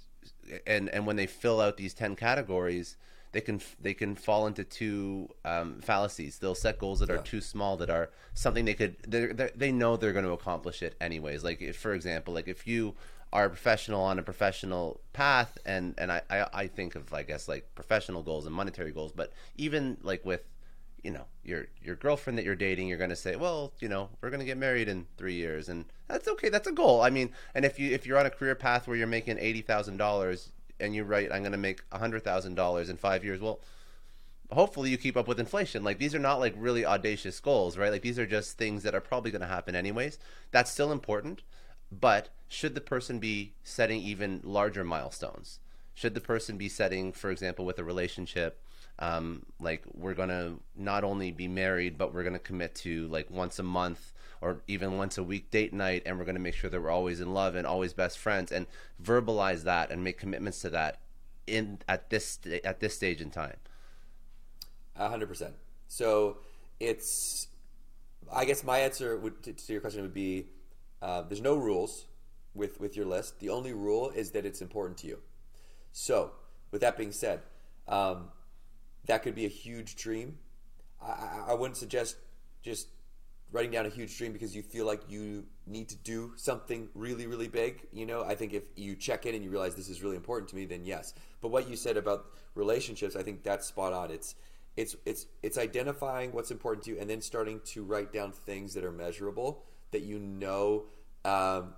[0.65, 2.97] and and when they fill out these ten categories,
[3.31, 6.39] they can they can fall into two um, fallacies.
[6.39, 9.71] They'll set goals that are too small that are something they could they're, they're, they
[9.71, 11.43] know they're going to accomplish it anyways.
[11.43, 12.95] Like if, for example, like if you
[13.33, 17.23] are a professional on a professional path, and and I, I I think of I
[17.23, 20.41] guess like professional goals and monetary goals, but even like with
[21.05, 24.09] you know your your girlfriend that you're dating you're going to say well you know
[24.19, 27.01] we're going to get married in 3 years and that's okay that's a goal.
[27.01, 30.49] I mean and if you if you're on a career path where you're making $80,000
[30.79, 33.59] and you write I'm going to make $100,000 in 5 years well
[34.51, 35.83] hopefully you keep up with inflation.
[35.83, 37.91] Like these are not like really audacious goals right?
[37.91, 40.17] Like these are just things that are probably going to happen anyways.
[40.49, 41.43] That's still important
[41.91, 45.59] but should the person be setting even larger milestones?
[45.93, 48.59] Should the person be setting for example with a relationship
[48.99, 53.59] um, like we're gonna not only be married but we're gonna commit to like once
[53.59, 56.81] a month or even once a week date night and we're gonna make sure that
[56.81, 58.67] we're always in love and always best friends and
[59.03, 60.99] verbalize that and make commitments to that
[61.47, 63.57] in at this at this stage in time
[64.97, 65.55] hundred percent.
[65.87, 66.37] So
[66.79, 67.47] it's,
[68.31, 70.47] I guess my answer would, to, to your question would be,
[71.01, 72.05] uh, there's no rules
[72.53, 73.39] with with your list.
[73.39, 75.19] The only rule is that it's important to you.
[75.91, 76.31] So
[76.71, 77.41] with that being said,
[77.87, 78.29] um,
[79.05, 80.37] that could be a huge dream.
[81.01, 82.17] I, I, wouldn't suggest
[82.61, 82.87] just
[83.51, 87.27] writing down a huge dream because you feel like you need to do something really,
[87.27, 87.87] really big.
[87.93, 90.49] You know, I think if you check in and you realize this is really important
[90.49, 91.13] to me, then yes.
[91.41, 92.25] But what you said about
[92.55, 94.11] relationships, I think that's spot on.
[94.11, 94.35] It's
[94.77, 98.73] it's it's it's identifying what's important to you and then starting to write down things
[98.73, 100.85] that are measurable that you know
[101.23, 101.73] um,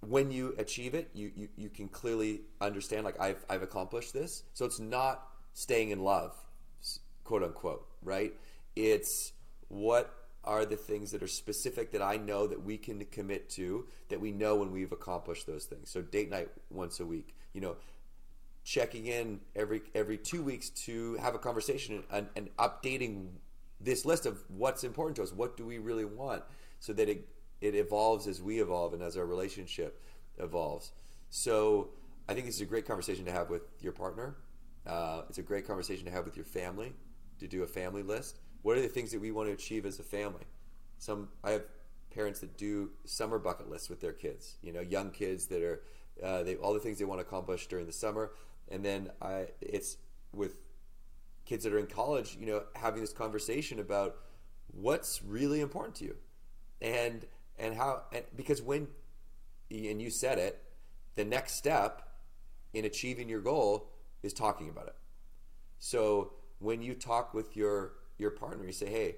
[0.00, 4.42] when you achieve it you, you you can clearly understand like I've I've accomplished this
[4.54, 6.34] so it's not staying in love
[7.26, 8.32] quote unquote right
[8.74, 9.32] it's
[9.68, 10.14] what
[10.44, 14.20] are the things that are specific that I know that we can commit to that
[14.20, 17.76] we know when we've accomplished those things so date night once a week you know
[18.66, 23.28] checking in every every two weeks to have a conversation and, and updating
[23.80, 25.32] this list of what's important to us.
[25.32, 26.42] What do we really want,
[26.80, 27.28] so that it
[27.60, 30.02] it evolves as we evolve and as our relationship
[30.38, 30.92] evolves.
[31.30, 31.90] So
[32.28, 34.36] I think this is a great conversation to have with your partner.
[34.86, 36.92] Uh, it's a great conversation to have with your family
[37.38, 38.38] to do a family list.
[38.62, 40.44] What are the things that we want to achieve as a family?
[40.98, 41.64] Some I have
[42.10, 44.56] parents that do summer bucket lists with their kids.
[44.62, 45.82] You know, young kids that are
[46.22, 48.32] uh, they all the things they want to accomplish during the summer,
[48.70, 49.98] and then I it's
[50.32, 50.58] with
[51.44, 52.36] kids that are in college.
[52.40, 54.16] You know, having this conversation about
[54.68, 56.16] what's really important to you,
[56.80, 57.26] and
[57.58, 58.88] and how and because when
[59.70, 60.62] and you said it,
[61.14, 62.02] the next step
[62.72, 63.90] in achieving your goal
[64.22, 64.96] is talking about it.
[65.78, 69.16] So when you talk with your your partner, you say, "Hey,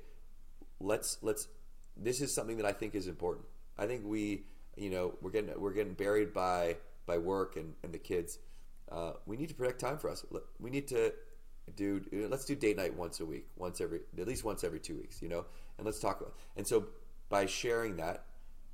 [0.80, 1.48] let's let's
[1.96, 3.46] this is something that I think is important.
[3.76, 4.44] I think we,
[4.76, 6.76] you know, we're getting we're getting buried by
[7.06, 8.38] by work and, and the kids.
[8.90, 10.24] Uh, we need to protect time for us.
[10.60, 11.12] We need to
[11.76, 14.96] do let's do date night once a week, once every at least once every two
[14.96, 15.44] weeks, you know,
[15.76, 16.34] and let's talk about.
[16.56, 16.86] And so
[17.28, 18.24] by sharing that,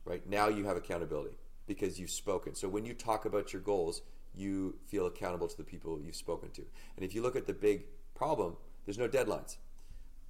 [0.04, 1.36] right now you have accountability
[1.66, 2.54] because you've spoken.
[2.54, 4.02] So when you talk about your goals,
[4.34, 6.62] you feel accountable to the people you've spoken to.
[6.96, 7.84] And if you look at the big
[8.14, 9.56] problem, there's no deadlines.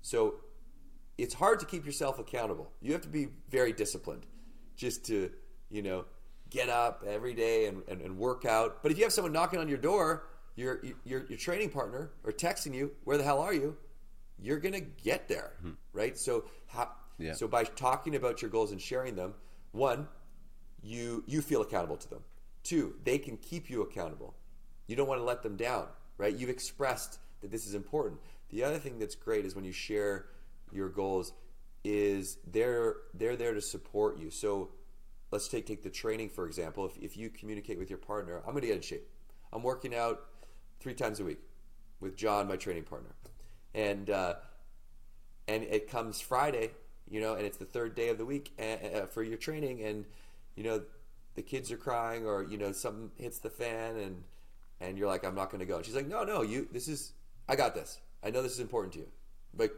[0.03, 0.37] So
[1.19, 2.71] it's hard to keep yourself accountable.
[2.81, 4.27] You have to be very disciplined
[4.77, 5.31] just to,
[5.71, 6.05] you know,
[6.51, 8.83] get up every day and, and, and work out.
[8.83, 10.27] But if you have someone knocking on your door,
[10.57, 13.77] your, your, your training partner, or texting you, where the hell are you?
[14.39, 15.73] You're going to get there, hmm.
[15.93, 16.17] right?
[16.17, 17.35] So, how, Yeah.
[17.35, 19.35] so by talking about your goals and sharing them,
[19.73, 20.09] one,
[20.83, 22.23] you you feel accountable to them.
[22.63, 24.35] Two, they can keep you accountable.
[24.87, 25.87] You don't want to let them down,
[26.19, 26.35] right?
[26.35, 28.21] You've expressed that this is important.
[28.49, 30.25] The other thing that's great is when you share
[30.73, 31.35] your goals
[31.85, 34.31] is they're they're there to support you.
[34.31, 34.71] So
[35.31, 36.87] let's take take the training for example.
[36.87, 39.07] If if you communicate with your partner, I'm going to get in shape.
[39.53, 40.23] I'm working out
[40.81, 41.41] three times a week
[42.01, 43.11] with John, my training partner,
[43.75, 44.37] and uh,
[45.47, 46.71] and it comes Friday,
[47.11, 50.07] you know, and it's the third day of the week uh, for your training, and
[50.57, 50.83] you know
[51.35, 54.25] the kids are crying or you know something hits the fan, and
[54.81, 55.77] and you're like, I'm not going to go.
[55.77, 56.69] And she's like, No, no, you.
[56.73, 57.13] This is
[57.49, 58.01] I got this.
[58.23, 59.09] I know this is important to you,
[59.55, 59.71] but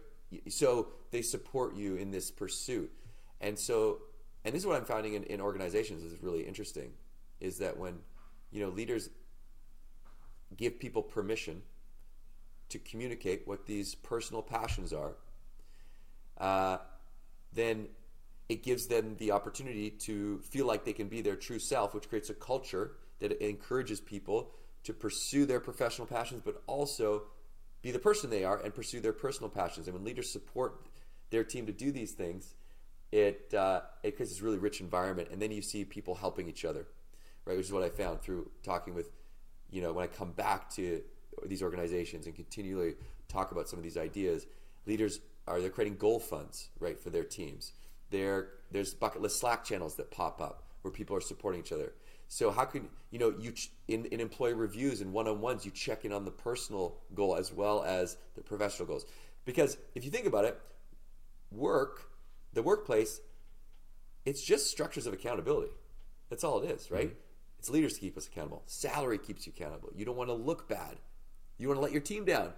[0.49, 2.93] so they support you in this pursuit,
[3.41, 3.99] and so
[4.45, 6.93] and this is what I'm finding in, in organizations is really interesting,
[7.41, 7.99] is that when
[8.53, 9.11] you know leaders
[10.57, 11.63] give people permission
[12.69, 15.17] to communicate what these personal passions are,
[16.39, 16.79] uh,
[17.53, 17.89] then
[18.49, 22.09] it gives them the opportunity to feel like they can be their true self, which
[22.09, 24.53] creates a culture that encourages people
[24.85, 27.25] to pursue their professional passions, but also
[27.87, 29.87] be the person they are and pursue their personal passions.
[29.87, 30.87] And when leaders support
[31.31, 32.57] their team to do these things,
[33.13, 35.29] it uh, it creates this really rich environment.
[35.31, 36.89] And then you see people helping each other,
[37.45, 37.57] right?
[37.57, 39.13] Which is what I found through talking with,
[39.71, 41.01] you know, when I come back to
[41.45, 42.95] these organizations and continually
[43.29, 44.47] talk about some of these ideas,
[44.87, 47.73] leaders are they're creating goal funds, right, for their teams.
[48.11, 51.93] There, there's bucket list Slack channels that pop up where people are supporting each other.
[52.29, 53.55] So how can you know you
[53.89, 57.37] in, in employee reviews and one on ones you check in on the personal goal
[57.37, 59.07] as well as the professional goals
[59.47, 60.61] because if you think about it,
[61.51, 62.11] work,
[62.53, 63.21] the workplace,
[64.27, 65.73] it's just structures of accountability.
[66.29, 67.09] That's all it is, right?
[67.09, 67.19] Mm-hmm.
[67.61, 68.65] It's leaders to keep us accountable.
[68.67, 69.91] Salary keeps you accountable.
[69.95, 70.97] You don't want to look bad.
[71.59, 72.53] You want to let your team down.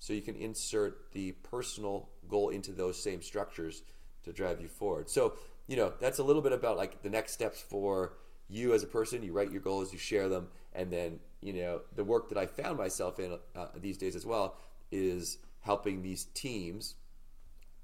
[0.00, 3.82] So you can insert the personal goal into those same structures
[4.24, 5.08] to drive you forward.
[5.08, 5.34] So,
[5.66, 8.14] you know, that's a little bit about like the next steps for
[8.48, 9.22] you as a person.
[9.22, 12.46] You write your goals, you share them, and then, you know, the work that I
[12.46, 14.56] found myself in uh, these days as well
[14.90, 16.94] is helping these teams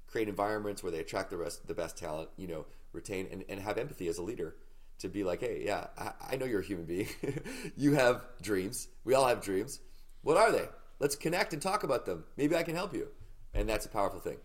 [0.07, 3.59] create environments where they attract the rest the best talent, you know, retain and, and
[3.59, 4.55] have empathy as a leader
[4.99, 7.07] to be like, hey, yeah, I, I know you're a human being.
[7.77, 8.87] you have dreams.
[9.03, 9.81] We all have dreams.
[10.21, 10.67] What are they?
[10.99, 12.23] Let's connect and talk about them.
[12.37, 13.09] Maybe I can help you.
[13.53, 14.37] And that's a powerful thing.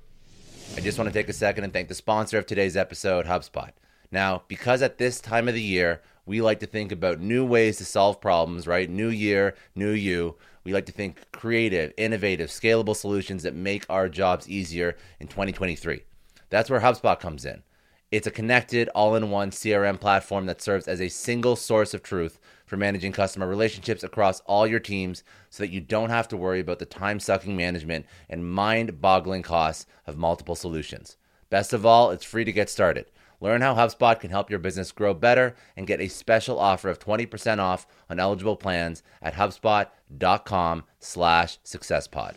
[0.77, 3.71] I just want to take a second and thank the sponsor of today's episode, HubSpot.
[4.13, 7.79] Now, because at this time of the year, we like to think about new ways
[7.79, 8.89] to solve problems, right?
[8.89, 10.37] New year, new you.
[10.65, 16.03] We like to think creative, innovative, scalable solutions that make our jobs easier in 2023.
[16.51, 17.63] That's where HubSpot comes in.
[18.11, 22.03] It's a connected, all in one CRM platform that serves as a single source of
[22.03, 26.37] truth for managing customer relationships across all your teams so that you don't have to
[26.37, 31.17] worry about the time sucking management and mind boggling costs of multiple solutions.
[31.51, 33.07] Best of all, it's free to get started.
[33.41, 36.99] Learn how HubSpot can help your business grow better and get a special offer of
[36.99, 42.35] 20% off on eligible plans at HubSpot.com slash successpod.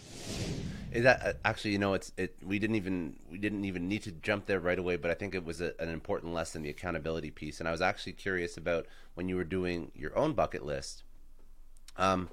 [0.94, 2.36] Is that uh, actually, you know, it's it.
[2.46, 5.34] We didn't even we didn't even need to jump there right away, but I think
[5.34, 7.60] it was a, an important lesson, the accountability piece.
[7.60, 8.86] And I was actually curious about
[9.16, 11.04] when you were doing your own bucket list.
[11.98, 12.30] Um,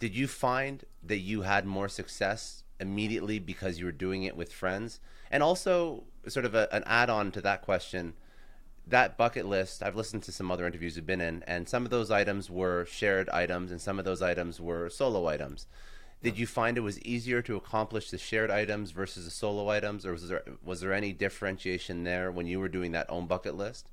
[0.00, 4.52] did you find that you had more success immediately because you were doing it with
[4.52, 5.00] friends?
[5.30, 8.14] And also, sort of a, an add-on to that question,
[8.86, 9.82] that bucket list.
[9.82, 12.84] I've listened to some other interviews you've been in, and some of those items were
[12.86, 15.66] shared items, and some of those items were solo items.
[16.22, 20.06] Did you find it was easier to accomplish the shared items versus the solo items,
[20.06, 23.54] or was there was there any differentiation there when you were doing that own bucket
[23.54, 23.90] list?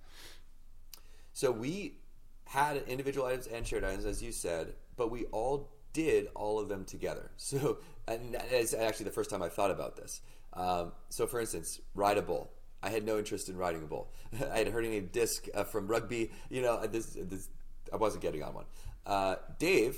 [1.34, 1.98] So we
[2.46, 6.70] had individual items and shared items, as you said, but we all did all of
[6.70, 7.32] them together.
[7.38, 10.22] So, and that is actually the first time I thought about this.
[10.54, 12.52] Um, so, for instance, ride a bull.
[12.82, 14.12] I had no interest in riding a bull.
[14.52, 16.32] I had herniated disc uh, from rugby.
[16.50, 17.50] You know, this, this,
[17.92, 18.66] I wasn't getting on one.
[19.06, 19.98] Uh, Dave,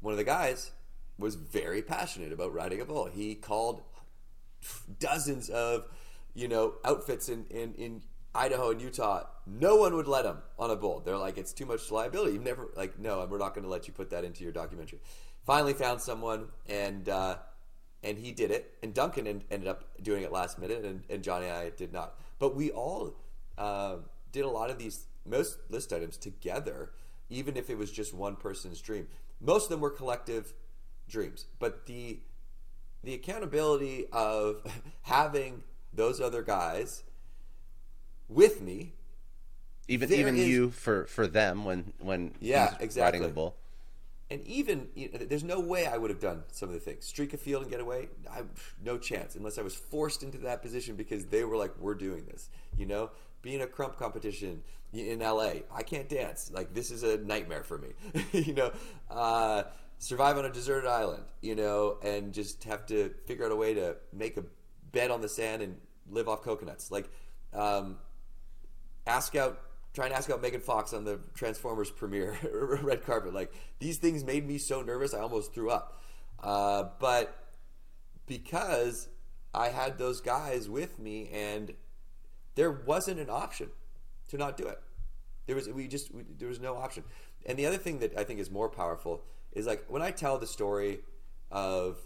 [0.00, 0.72] one of the guys,
[1.18, 3.06] was very passionate about riding a bull.
[3.06, 3.82] He called
[4.98, 5.86] dozens of,
[6.34, 8.02] you know, outfits in, in, in
[8.34, 9.24] Idaho and Utah.
[9.46, 11.00] No one would let him on a bull.
[11.00, 12.32] They're like, it's too much liability.
[12.32, 15.00] You've never, like, no, we're not going to let you put that into your documentary.
[15.46, 17.36] Finally found someone and, uh,
[18.02, 18.74] and he did it.
[18.82, 22.18] And Duncan ended up doing it last minute, and, and Johnny and I did not.
[22.38, 23.16] But we all
[23.58, 23.96] uh,
[24.32, 26.90] did a lot of these, most list items together,
[27.30, 29.08] even if it was just one person's dream.
[29.40, 30.54] Most of them were collective
[31.08, 32.20] dreams, but the
[33.04, 34.62] the accountability of
[35.02, 37.04] having those other guys
[38.28, 38.92] with me
[39.88, 43.54] even even is, you for for them when when yeah exactly riding the bull
[44.30, 47.06] and even you know, there's no way I would have done some of the things.
[47.06, 48.42] Streak a field and get away I,
[48.84, 52.24] no chance unless I was forced into that position because they were like we're doing
[52.26, 53.10] this you know?
[53.42, 54.62] Being a krump competition
[54.92, 56.50] in LA I can't dance.
[56.52, 57.88] Like this is a nightmare for me
[58.32, 58.72] you know?
[59.10, 59.64] Uh,
[59.98, 63.74] survive on a deserted island, you know, and just have to figure out a way
[63.74, 64.44] to make a
[64.92, 65.76] bed on the sand and
[66.10, 66.90] live off coconuts.
[66.90, 67.08] Like,
[67.54, 67.96] um,
[69.06, 69.60] ask out,
[69.96, 72.36] try to ask out Megan Fox on the Transformers premiere
[72.82, 73.32] red carpet.
[73.32, 76.00] Like, these things made me so nervous, I almost threw up.
[76.42, 77.34] Uh, but
[78.26, 79.08] because
[79.54, 81.72] I had those guys with me, and
[82.56, 83.70] there wasn't an option
[84.28, 84.78] to not do it.
[85.46, 87.02] There was we just we, there was no option.
[87.46, 89.22] And the other thing that I think is more powerful
[89.52, 91.00] is like when I tell the story
[91.50, 91.98] of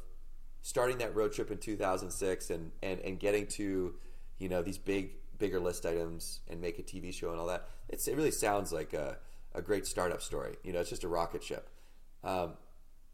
[0.62, 3.94] starting that road trip in 2006 and, and, and getting to,
[4.38, 7.68] you know, these big, bigger list items and make a TV show and all that,
[7.88, 9.16] it's, it really sounds like a,
[9.54, 10.56] a great startup story.
[10.62, 11.68] You know, it's just a rocket ship.
[12.22, 12.52] Um,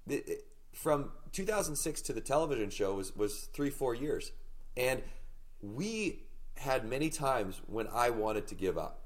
[0.06, 4.32] it, it, from 2006 to the television show was, was three, four years.
[4.76, 5.02] And
[5.62, 9.02] we had many times when I wanted to give up.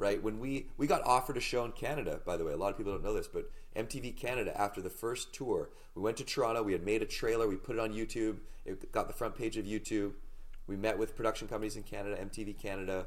[0.00, 2.70] Right when we we got offered a show in Canada, by the way, a lot
[2.70, 6.24] of people don't know this, but MTV Canada after the first tour, we went to
[6.24, 6.62] Toronto.
[6.62, 8.36] We had made a trailer, we put it on YouTube.
[8.64, 10.12] It got the front page of YouTube.
[10.68, 13.06] We met with production companies in Canada, MTV Canada,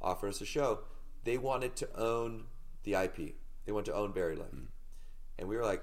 [0.00, 0.78] offered us a show.
[1.24, 2.44] They wanted to own
[2.84, 3.34] the IP.
[3.66, 4.66] They wanted to own Buried Life, mm.
[5.38, 5.82] and we were like,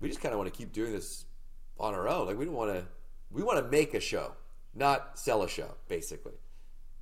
[0.00, 1.26] we just kind of want to keep doing this
[1.78, 2.26] on our own.
[2.26, 2.86] Like we don't want to.
[3.30, 4.32] We want to make a show,
[4.74, 6.34] not sell a show, basically.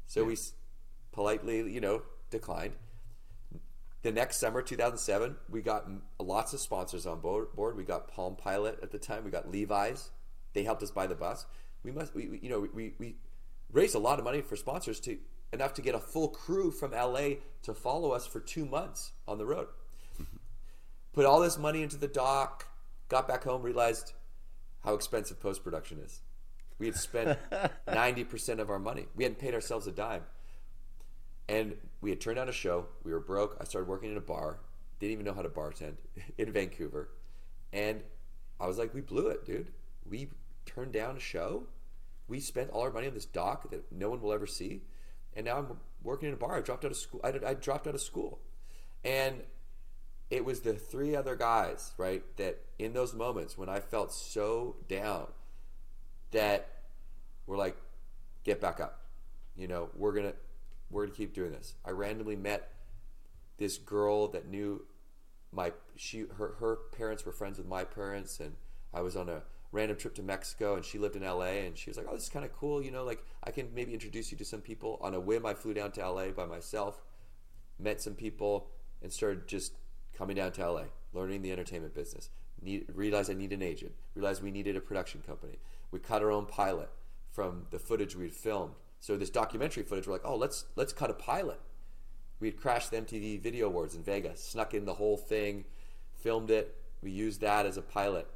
[0.07, 0.27] So yeah.
[0.27, 0.37] we
[1.13, 2.75] politely, you know, declined.
[4.03, 7.77] The next summer, 2007, we got lots of sponsors on board.
[7.77, 9.25] We got Palm Pilot at the time.
[9.25, 10.11] We got Levi's.
[10.55, 11.47] They helped us buy the bus.
[11.83, 13.17] We must, we, you know, we, we
[13.73, 15.19] raised a lot of money for sponsors to
[15.53, 19.39] enough to get a full crew from LA to follow us for two months on
[19.39, 19.69] the road.
[20.15, 20.37] Mm-hmm.
[21.13, 22.67] Put all this money into the doc.
[23.09, 24.13] Got back home, realized
[24.85, 26.23] how expensive post production is.
[26.79, 27.39] We had spent
[27.89, 29.07] 90% of our money.
[29.15, 30.23] We hadn't paid ourselves a dime.
[31.49, 32.87] And we had turned down a show.
[33.05, 33.57] We were broke.
[33.61, 34.59] I started working in a bar.
[34.99, 35.95] Didn't even know how to bartend
[36.39, 37.11] in Vancouver.
[37.73, 38.01] And
[38.59, 39.69] I was like, we blew it, dude.
[40.09, 40.31] We
[40.67, 41.65] turned down a show.
[42.29, 44.83] We spent all our money on this doc that no one will ever see.
[45.35, 46.57] And now I'm working in a bar.
[46.57, 47.21] I dropped out of school.
[47.25, 48.41] I, I dropped out of school.
[49.05, 49.43] And
[50.31, 54.77] it was the three other guys, right, that in those moments when I felt so
[54.89, 55.27] down
[56.31, 56.69] that
[57.47, 57.77] were like,
[58.45, 59.01] get back up.
[59.57, 60.33] You know, we're gonna
[60.91, 61.75] we're gonna keep doing this.
[61.85, 62.71] I randomly met
[63.59, 64.83] this girl that knew
[65.53, 68.55] my she her her parents were friends with my parents, and
[68.95, 69.43] I was on a
[69.73, 72.25] random trip to Mexico, and she lived in LA, and she was like, "Oh, this
[72.25, 74.99] is kind of cool, you know, like I can maybe introduce you to some people."
[75.01, 77.03] On a whim, I flew down to LA by myself,
[77.79, 78.69] met some people,
[79.03, 79.73] and started just
[80.15, 82.31] coming down to LA, learning the entertainment business.
[82.61, 83.93] Need, realized I need an agent.
[84.15, 85.59] Realized we needed a production company.
[85.91, 86.91] We cut our own pilot
[87.31, 88.75] from the footage we'd filmed.
[89.01, 91.61] So this documentary footage, we're like, oh, let's let's cut a pilot.
[92.39, 95.65] We had crashed the MTV Video Awards in Vegas, snuck in the whole thing,
[96.15, 96.77] filmed it.
[97.03, 98.29] We used that as a pilot.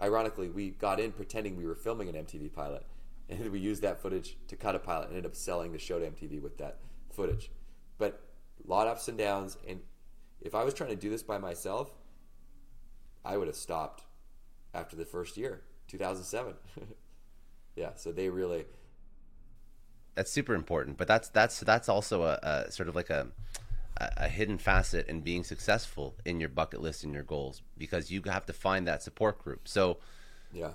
[0.00, 2.84] Ironically, we got in pretending we were filming an MTV pilot,
[3.28, 5.98] and we used that footage to cut a pilot and ended up selling the show
[5.98, 6.78] to MTV with that
[7.10, 7.50] footage.
[7.98, 8.20] But
[8.64, 9.80] a lot of ups and downs, and
[10.40, 11.90] if I was trying to do this by myself,
[13.24, 14.04] I would have stopped
[14.72, 16.54] after the first year, 2007.
[17.76, 18.66] yeah, so they really
[20.18, 23.28] that's super important, but that's that's that's also a, a sort of like a
[24.16, 28.22] a hidden facet in being successful in your bucket list and your goals because you
[28.26, 29.66] have to find that support group.
[29.66, 29.98] So,
[30.52, 30.72] yeah,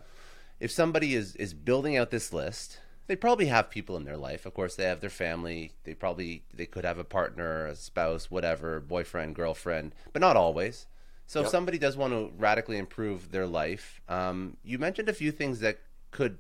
[0.60, 4.46] if somebody is is building out this list, they probably have people in their life.
[4.46, 5.74] Of course, they have their family.
[5.84, 10.88] They probably they could have a partner, a spouse, whatever, boyfriend, girlfriend, but not always.
[11.26, 11.46] So yep.
[11.46, 15.62] if somebody does want to radically improve their life, um, you mentioned a few things
[15.62, 15.80] that
[16.12, 16.38] could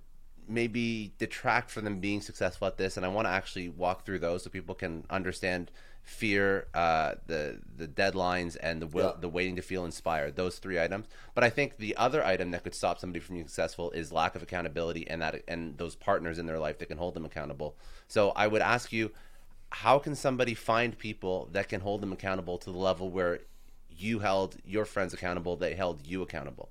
[0.47, 4.19] maybe detract from them being successful at this, and I want to actually walk through
[4.19, 5.71] those so people can understand
[6.03, 9.21] fear, uh, the the deadlines, and the will, yeah.
[9.21, 10.35] the waiting to feel inspired.
[10.35, 11.07] Those three items.
[11.33, 14.35] But I think the other item that could stop somebody from being successful is lack
[14.35, 17.75] of accountability and that and those partners in their life that can hold them accountable.
[18.07, 19.11] So I would ask you,
[19.69, 23.39] how can somebody find people that can hold them accountable to the level where
[23.89, 26.69] you held your friends accountable, they held you accountable?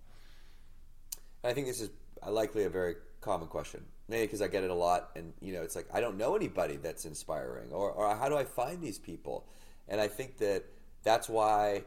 [1.44, 1.90] I think this is
[2.28, 3.84] likely a very common question.
[4.08, 6.36] Maybe because i get it a lot and you know it's like i don't know
[6.36, 9.46] anybody that's inspiring or, or how do i find these people?
[9.88, 10.64] And i think that
[11.02, 11.84] that's why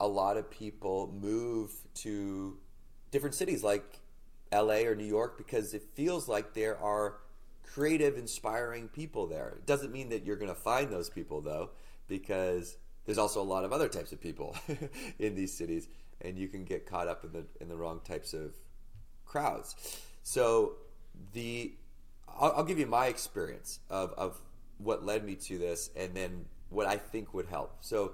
[0.00, 2.58] a lot of people move to
[3.10, 4.00] different cities like
[4.52, 7.16] la or new york because it feels like there are
[7.72, 9.54] creative inspiring people there.
[9.58, 11.70] It doesn't mean that you're going to find those people though
[12.06, 12.76] because
[13.06, 14.56] there's also a lot of other types of people
[15.18, 15.88] in these cities
[16.20, 18.54] and you can get caught up in the in the wrong types of
[19.24, 20.74] crowds so
[21.32, 21.72] the
[22.28, 24.40] I'll, I'll give you my experience of, of
[24.78, 27.76] what led me to this, and then what I think would help.
[27.80, 28.12] So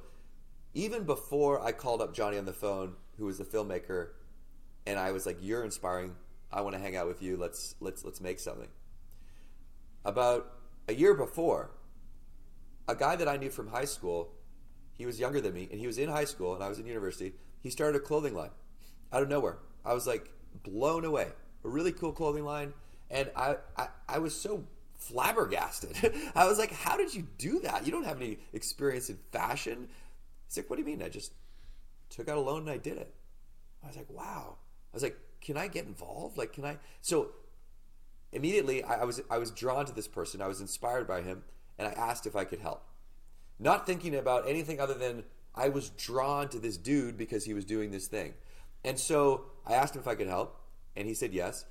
[0.74, 4.08] even before I called up Johnny on the phone, who was the filmmaker,
[4.86, 6.14] and I was like, "You're inspiring.
[6.50, 7.36] I want to hang out with you.
[7.36, 8.68] Let's let's let's make something."
[10.04, 10.52] About
[10.88, 11.70] a year before,
[12.86, 14.32] a guy that I knew from high school,
[14.92, 16.86] he was younger than me, and he was in high school, and I was in
[16.86, 17.34] university.
[17.60, 18.50] He started a clothing line
[19.12, 19.58] out of nowhere.
[19.84, 20.30] I was like
[20.62, 21.28] blown away
[21.64, 22.72] a really cool clothing line,
[23.10, 25.96] and I, I, I was so flabbergasted.
[26.34, 27.86] I was like, "How did you do that?
[27.86, 29.88] You don't have any experience in fashion."
[30.46, 31.02] He's like, "What do you mean?
[31.02, 31.32] I just
[32.10, 33.12] took out a loan and I did it."
[33.82, 34.56] I was like, "Wow."
[34.92, 36.36] I was like, "Can I get involved?
[36.38, 37.30] Like, can I?" So
[38.32, 40.42] immediately, I, I was I was drawn to this person.
[40.42, 41.44] I was inspired by him,
[41.78, 42.82] and I asked if I could help,
[43.58, 47.64] not thinking about anything other than I was drawn to this dude because he was
[47.64, 48.34] doing this thing.
[48.84, 50.60] And so I asked him if I could help.
[50.96, 51.64] And he said, Yes,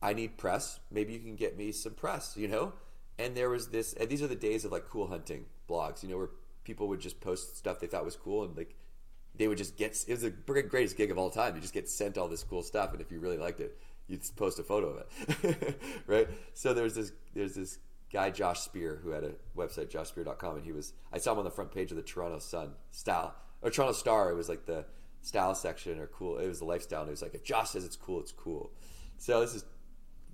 [0.00, 0.80] I need press.
[0.90, 2.72] Maybe you can get me some press, you know?
[3.18, 3.92] and there was this.
[3.94, 6.30] And these are the days of like cool hunting blogs, you know, where
[6.64, 8.74] people would just post stuff they thought was cool, and like
[9.34, 10.04] they would just get.
[10.06, 11.54] It was the greatest gig of all time.
[11.54, 14.22] You just get sent all this cool stuff, and if you really liked it, you'd
[14.36, 15.04] post a photo of
[15.44, 16.28] it, right?
[16.54, 17.12] So there's this.
[17.34, 17.78] There's this
[18.12, 21.44] guy Josh Spear who had a website joshspear.com and he was I saw him on
[21.44, 24.84] the front page of the Toronto Sun style or Toronto Star it was like the
[25.22, 27.84] style section or cool it was the lifestyle and it was like if Josh says
[27.84, 28.70] it's cool it's cool.
[29.18, 29.64] So this is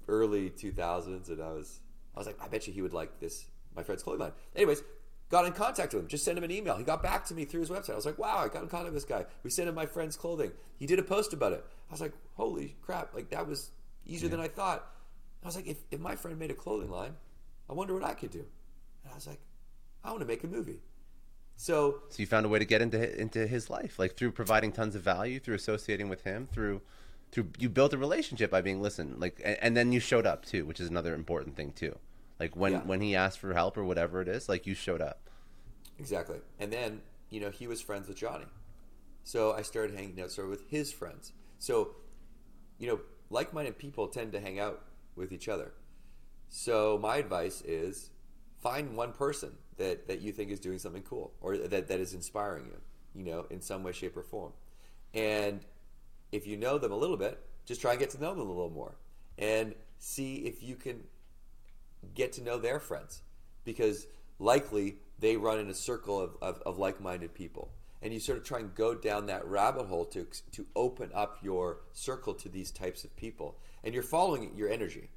[0.08, 1.80] early 2000s and I was
[2.14, 4.32] I was like I bet you he would like this my friend's clothing line.
[4.56, 4.82] Anyways
[5.30, 6.76] got in contact with him just sent him an email.
[6.76, 7.92] He got back to me through his website.
[7.92, 9.26] I was like wow I got in contact with this guy.
[9.42, 10.52] We sent him my friend's clothing.
[10.78, 11.64] He did a post about it.
[11.88, 13.70] I was like holy crap like that was
[14.06, 14.36] easier yeah.
[14.36, 14.86] than I thought.
[15.42, 17.14] I was like if, if my friend made a clothing line
[17.68, 18.44] I wonder what I could do.
[19.04, 19.40] And I was like,
[20.02, 20.80] I want to make a movie.
[21.60, 24.70] So, so you found a way to get into into his life, like through providing
[24.70, 26.82] tons of value, through associating with him, through
[27.32, 30.46] through you built a relationship by being listened, like, and, and then you showed up
[30.46, 31.98] too, which is another important thing too.
[32.38, 32.82] Like when yeah.
[32.84, 35.28] when he asked for help or whatever it is, like you showed up.
[35.98, 38.46] Exactly, and then you know he was friends with Johnny,
[39.24, 41.32] so I started hanging out sort of with his friends.
[41.58, 41.96] So,
[42.78, 43.00] you know,
[43.30, 44.80] like-minded people tend to hang out
[45.16, 45.72] with each other.
[46.48, 48.10] So my advice is
[48.62, 52.14] find one person that, that you think is doing something cool or that, that is
[52.14, 54.52] inspiring you, you know, in some way, shape, or form.
[55.14, 55.60] And
[56.32, 58.52] if you know them a little bit, just try and get to know them a
[58.52, 58.94] little more
[59.38, 61.02] and see if you can
[62.14, 63.22] get to know their friends
[63.64, 64.06] because
[64.38, 67.70] likely they run in a circle of, of, of like-minded people.
[68.00, 71.38] And you sort of try and go down that rabbit hole to, to open up
[71.42, 73.58] your circle to these types of people.
[73.82, 75.08] And you're following your energy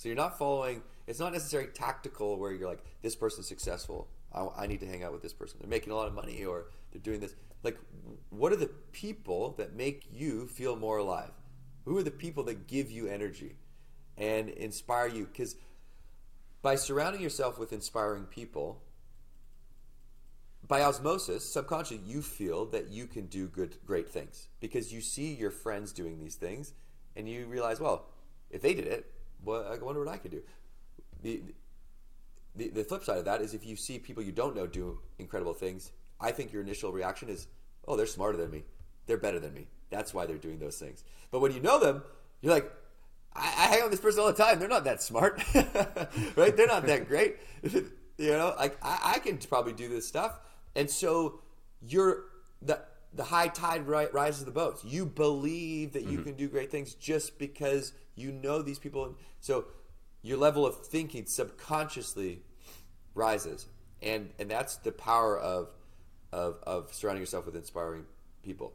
[0.00, 0.80] so you're not following.
[1.06, 4.08] It's not necessarily tactical where you're like, this person's successful.
[4.32, 5.58] I, I, need to hang out with this person.
[5.60, 7.34] They're making a lot of money or they're doing this.
[7.62, 7.76] Like,
[8.30, 11.32] what are the people that make you feel more alive?
[11.84, 13.56] Who are the people that give you energy
[14.16, 15.26] and inspire you?
[15.26, 15.56] Because
[16.62, 18.80] by surrounding yourself with inspiring people,
[20.66, 25.34] by osmosis, subconsciously, you feel that you can do good, great things because you see
[25.34, 26.72] your friends doing these things,
[27.14, 28.06] and you realize, well,
[28.50, 29.12] if they did it,
[29.44, 30.42] well, I wonder what I could do.
[31.22, 31.42] The,
[32.56, 34.98] the, the flip side of that is if you see people you don't know do
[35.18, 37.46] incredible things, I think your initial reaction is,
[37.86, 38.64] oh, they're smarter than me.
[39.06, 39.68] They're better than me.
[39.90, 41.04] That's why they're doing those things.
[41.30, 42.02] But when you know them,
[42.40, 42.70] you're like,
[43.34, 44.58] I, I hang out with this person all the time.
[44.58, 45.42] They're not that smart,
[46.36, 46.56] right?
[46.56, 47.36] They're not that great.
[47.62, 47.82] you
[48.18, 50.38] know, like I, I, can probably do this stuff.
[50.74, 51.40] And so
[51.80, 52.24] you're
[52.62, 52.80] the
[53.14, 54.84] the high tide rises the boats.
[54.84, 56.22] You believe that you mm-hmm.
[56.22, 59.16] can do great things just because you know these people.
[59.40, 59.66] So
[60.22, 62.42] your level of thinking subconsciously
[63.14, 63.66] rises,
[64.02, 65.70] and and that's the power of
[66.32, 68.04] of of surrounding yourself with inspiring
[68.42, 68.72] people.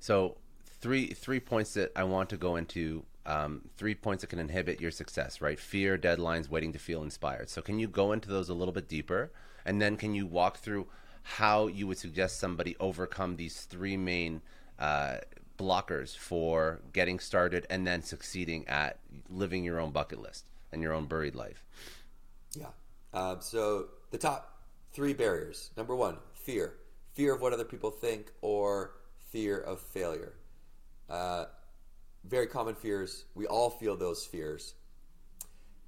[0.00, 0.36] So
[0.80, 3.04] three three points that I want to go into.
[3.26, 5.58] Um, three points that can inhibit your success, right?
[5.58, 7.48] Fear, deadlines, waiting to feel inspired.
[7.48, 9.32] So, can you go into those a little bit deeper?
[9.64, 10.88] And then, can you walk through
[11.22, 14.42] how you would suggest somebody overcome these three main
[14.78, 15.16] uh,
[15.58, 18.98] blockers for getting started and then succeeding at
[19.28, 21.64] living your own bucket list and your own buried life?
[22.52, 22.66] Yeah.
[23.12, 25.70] Um, so the top three barriers.
[25.76, 26.74] Number one, fear.
[27.12, 28.92] Fear of what other people think or
[29.30, 30.34] fear of failure.
[31.08, 31.46] Uh,
[32.24, 33.24] very common fears.
[33.34, 34.74] We all feel those fears.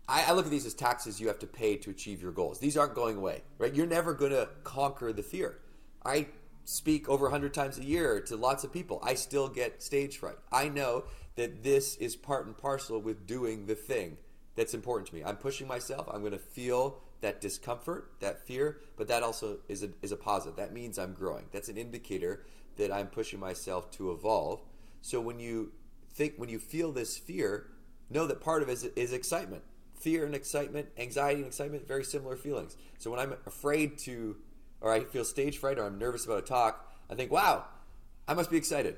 [0.09, 2.61] I, I, look at these as taxes you have to pay to achieve your goals.
[2.61, 3.75] These aren't going away, right?
[3.75, 5.59] You're never going to conquer the fear.
[6.05, 6.27] I
[6.67, 9.01] speak over 100 times a year to lots of people.
[9.03, 10.37] I still get stage fright.
[10.53, 11.05] I know
[11.37, 14.19] that this is part and parcel with doing the thing
[14.57, 15.23] that's important to me.
[15.25, 16.09] I'm pushing myself.
[16.13, 20.17] I'm going to feel that discomfort, that fear, but that also is a, is a
[20.17, 20.57] positive.
[20.57, 21.45] That means I'm growing.
[21.53, 22.45] That's an indicator
[22.77, 24.61] that I'm pushing myself to evolve.
[25.03, 25.73] So when you
[26.11, 27.69] think, when you feel this fear,
[28.11, 29.63] know that part of it is, is excitement
[29.95, 32.77] fear and excitement, anxiety and excitement, very similar feelings.
[32.99, 34.37] So when I'm afraid to,
[34.81, 37.65] or I feel stage fright, or I'm nervous about a talk, I think, wow,
[38.29, 38.97] I must be excited.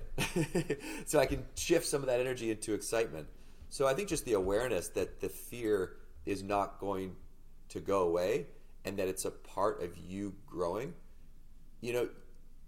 [1.07, 3.29] so I can shift some of that energy into excitement.
[3.69, 7.17] So I think just the awareness that the fear is not going
[7.71, 8.47] to go away
[8.85, 10.95] and that it's a part of you growing.
[11.81, 12.09] You know,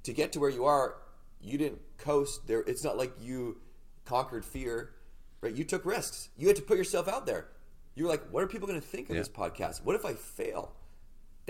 [0.03, 0.97] to get to where you are,
[1.41, 2.61] you didn't coast there.
[2.61, 3.59] It's not like you
[4.05, 4.93] conquered fear,
[5.41, 5.55] right?
[5.55, 6.29] You took risks.
[6.37, 7.49] You had to put yourself out there.
[7.95, 9.23] You're like, what are people going to think of yeah.
[9.23, 9.83] this podcast?
[9.85, 10.73] What if I fail?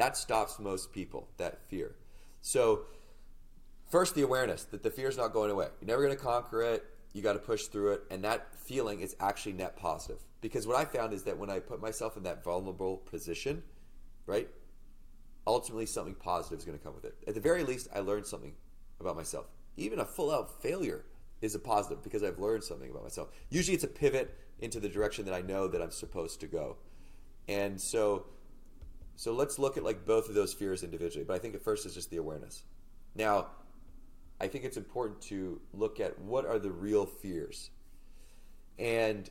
[0.01, 1.95] That stops most people, that fear.
[2.41, 2.87] So,
[3.91, 5.69] first, the awareness that the fear is not going away.
[5.79, 6.87] You're never going to conquer it.
[7.13, 8.05] You got to push through it.
[8.11, 10.17] And that feeling is actually net positive.
[10.41, 13.63] Because what I found is that when I put myself in that vulnerable position,
[14.25, 14.49] right,
[15.47, 17.17] ultimately something positive is going to come with it.
[17.29, 18.55] At the very least, I learned something
[19.01, 19.49] about myself.
[19.77, 21.05] Even a full out failure
[21.43, 23.29] is a positive because I've learned something about myself.
[23.51, 26.79] Usually it's a pivot into the direction that I know that I'm supposed to go.
[27.49, 28.25] And so,
[29.21, 31.27] so let's look at like both of those fears individually.
[31.29, 32.63] But I think at first it's just the awareness.
[33.15, 33.49] Now,
[34.41, 37.69] I think it's important to look at what are the real fears.
[38.79, 39.29] And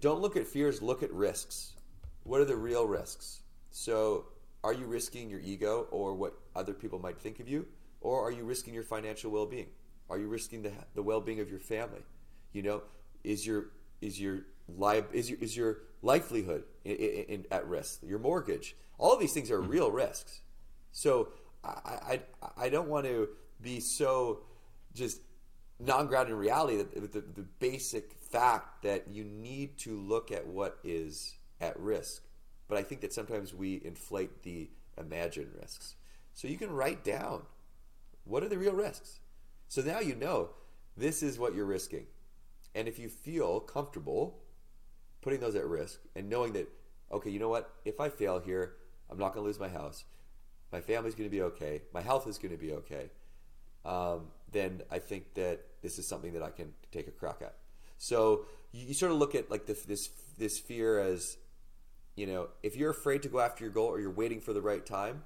[0.00, 1.74] don't look at fears, look at risks.
[2.22, 3.42] What are the real risks?
[3.72, 4.28] So,
[4.64, 7.66] are you risking your ego or what other people might think of you?
[8.00, 9.68] Or are you risking your financial well being?
[10.08, 12.06] Are you risking the, the well being of your family?
[12.54, 12.82] You know,
[13.22, 13.66] is your
[14.00, 18.00] is your li- is your is your livelihood in, in, in, at risk?
[18.02, 18.76] Your mortgage?
[18.98, 19.70] All of these things are mm-hmm.
[19.70, 20.40] real risks.
[20.92, 21.28] So
[21.64, 23.28] I, I, I don't want to
[23.60, 24.40] be so
[24.94, 25.20] just
[25.80, 30.78] non-grounded in reality that the, the basic fact that you need to look at what
[30.82, 32.22] is at risk.
[32.68, 35.94] But I think that sometimes we inflate the imagined risks.
[36.34, 37.42] So you can write down
[38.24, 39.20] what are the real risks.
[39.68, 40.50] So now you know
[40.96, 42.06] this is what you're risking.
[42.74, 44.40] And if you feel comfortable
[45.20, 46.68] putting those at risk and knowing that,
[47.12, 47.70] okay, you know what?
[47.84, 48.76] If I fail here,
[49.10, 50.04] I'm not going to lose my house.
[50.72, 51.82] My family's going to be okay.
[51.94, 53.10] My health is going to be okay.
[53.84, 57.54] Um, then I think that this is something that I can take a crack at.
[57.96, 61.36] So you, you sort of look at like the, this this fear as,
[62.16, 64.62] you know, if you're afraid to go after your goal or you're waiting for the
[64.62, 65.22] right time,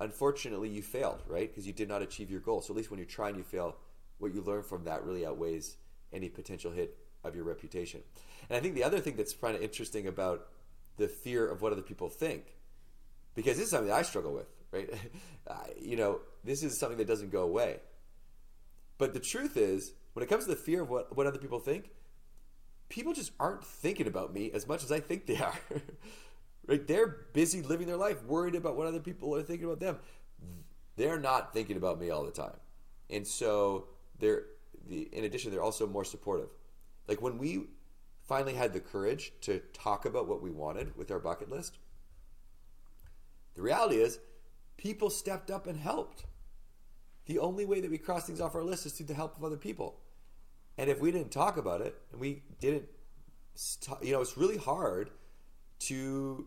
[0.00, 1.48] unfortunately you failed, right?
[1.48, 2.60] Because you did not achieve your goal.
[2.60, 3.76] So at least when you're trying, you fail.
[4.18, 5.76] What you learn from that really outweighs
[6.12, 8.02] any potential hit of your reputation.
[8.48, 10.48] And I think the other thing that's kind of interesting about
[10.96, 12.56] the fear of what other people think,
[13.34, 14.90] because this is something I struggle with, right?
[15.80, 17.80] you know, this is something that doesn't go away.
[18.98, 21.58] But the truth is, when it comes to the fear of what, what other people
[21.58, 21.90] think,
[22.88, 25.54] people just aren't thinking about me as much as I think they are.
[26.66, 26.86] right?
[26.86, 29.98] They're busy living their life, worried about what other people are thinking about them.
[30.96, 32.56] They're not thinking about me all the time.
[33.08, 33.86] And so
[34.18, 34.44] they're
[34.86, 36.48] the, in addition, they're also more supportive.
[37.08, 37.66] Like when we
[38.22, 41.78] finally had the courage to talk about what we wanted with our bucket list,
[43.54, 44.18] the reality is
[44.76, 46.24] people stepped up and helped.
[47.26, 49.44] The only way that we cross things off our list is through the help of
[49.44, 50.00] other people.
[50.78, 52.86] And if we didn't talk about it and we didn't,
[54.00, 55.10] you know, it's really hard
[55.80, 56.46] to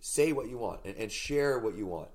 [0.00, 2.08] say what you want and, and share what you want.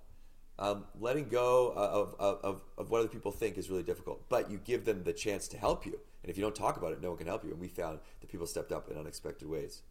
[0.58, 4.58] Um, letting go of, of, of, what other people think is really difficult, but you
[4.58, 6.00] give them the chance to help you.
[6.26, 7.52] And if you don't talk about it, no one can help you.
[7.52, 9.84] And we found that people stepped up in unexpected ways.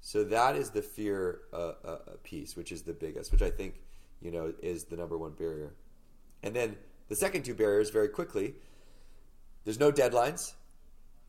[0.00, 3.74] So that is the fear uh, uh, piece, which is the biggest, which I think
[4.22, 5.74] you know is the number one barrier.
[6.42, 6.78] And then
[7.10, 8.54] the second two barriers, very quickly,
[9.64, 10.54] there's no deadlines,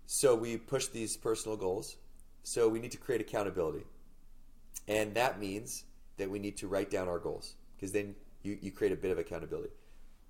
[0.05, 1.97] so we push these personal goals.
[2.43, 3.83] So we need to create accountability,
[4.87, 5.83] and that means
[6.15, 9.11] that we need to write down our goals because then you, you create a bit
[9.11, 9.73] of accountability.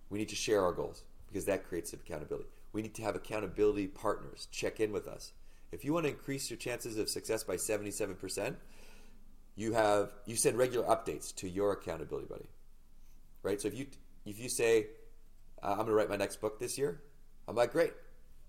[0.09, 2.49] We need to share our goals because that creates accountability.
[2.71, 5.33] We need to have accountability partners check in with us.
[5.71, 8.55] If you want to increase your chances of success by 77%,
[9.55, 12.49] you have you send regular updates to your accountability buddy.
[13.43, 13.59] Right?
[13.59, 13.87] So if you
[14.25, 14.87] if you say
[15.61, 17.01] uh, I'm going to write my next book this year,
[17.47, 17.93] I'm like, "Great.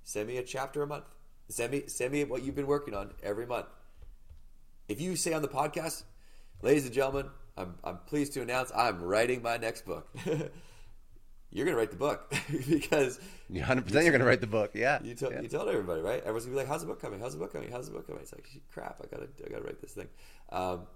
[0.05, 1.05] Send me a chapter a month.
[1.49, 3.66] Send me send me what you've been working on every month."
[4.89, 6.05] If you say on the podcast,
[6.62, 10.09] "Ladies and gentlemen, I'm, I'm pleased to announce I'm writing my next book.
[11.53, 12.32] you're going to write the book
[12.68, 14.72] because you're 100 percent you're going to write the book.
[14.74, 15.42] Yeah, you, told yeah.
[15.42, 16.20] you told everybody, right?
[16.20, 17.20] Everyone's gonna be like, "How's the book coming?
[17.20, 17.70] How's the book coming?
[17.70, 20.09] How's the book coming?" It's like, crap, I gotta I gotta write this thing.
[20.51, 20.86] Um,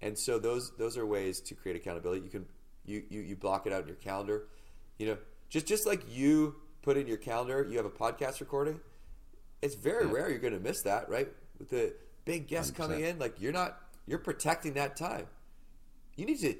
[0.00, 2.22] and so those those are ways to create accountability.
[2.22, 2.46] You can
[2.84, 4.48] you, you you block it out in your calendar.
[4.98, 8.80] You know, just just like you put in your calendar, you have a podcast recording.
[9.62, 10.12] It's very yeah.
[10.12, 11.28] rare you're going to miss that, right?
[11.58, 11.94] With the
[12.26, 12.76] big guests 100%.
[12.76, 15.26] coming in, like you're not you're protecting that time
[16.16, 16.54] you need to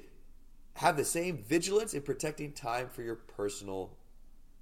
[0.75, 3.97] have the same vigilance in protecting time for your personal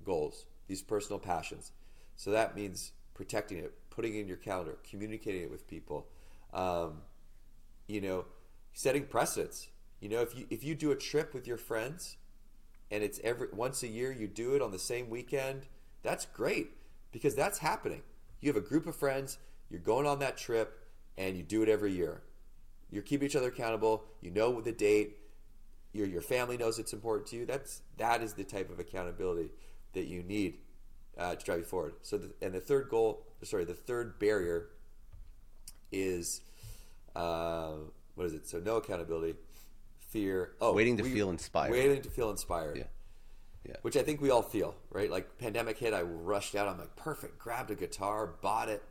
[0.04, 1.72] goals, these personal passions.
[2.16, 6.08] So that means protecting it, putting it in your calendar, communicating it with people.
[6.54, 7.02] Um,
[7.88, 8.26] you know,
[8.74, 9.70] setting precedents.
[10.00, 12.18] You know, if you if you do a trip with your friends,
[12.92, 15.68] and it's every once a year, you do it on the same weekend.
[16.04, 16.72] That's great
[17.12, 18.02] because that's happening.
[18.40, 19.38] You have a group of friends.
[19.70, 20.78] You're going on that trip,
[21.18, 22.22] and you do it every year.
[22.92, 24.04] You're keeping each other accountable.
[24.22, 25.18] You know the date.
[25.94, 27.46] Your your family knows it's important to you.
[27.46, 29.52] That's that is the type of accountability
[29.94, 30.58] that you need
[31.18, 31.94] uh, to drive you forward.
[32.02, 34.70] So, the, and the third goal, sorry, the third barrier
[35.92, 36.42] is
[37.16, 37.74] uh,
[38.16, 38.48] what is it?
[38.48, 39.36] So, no accountability,
[40.00, 40.54] fear.
[40.60, 41.72] Oh, waiting to we, feel inspired.
[41.72, 42.78] Waiting to feel inspired.
[42.78, 42.84] Yeah.
[43.68, 43.76] Yeah.
[43.82, 45.10] Which I think we all feel, right?
[45.10, 46.68] Like pandemic hit, I rushed out.
[46.68, 47.40] I'm like, perfect.
[47.40, 48.84] Grabbed a guitar, bought it.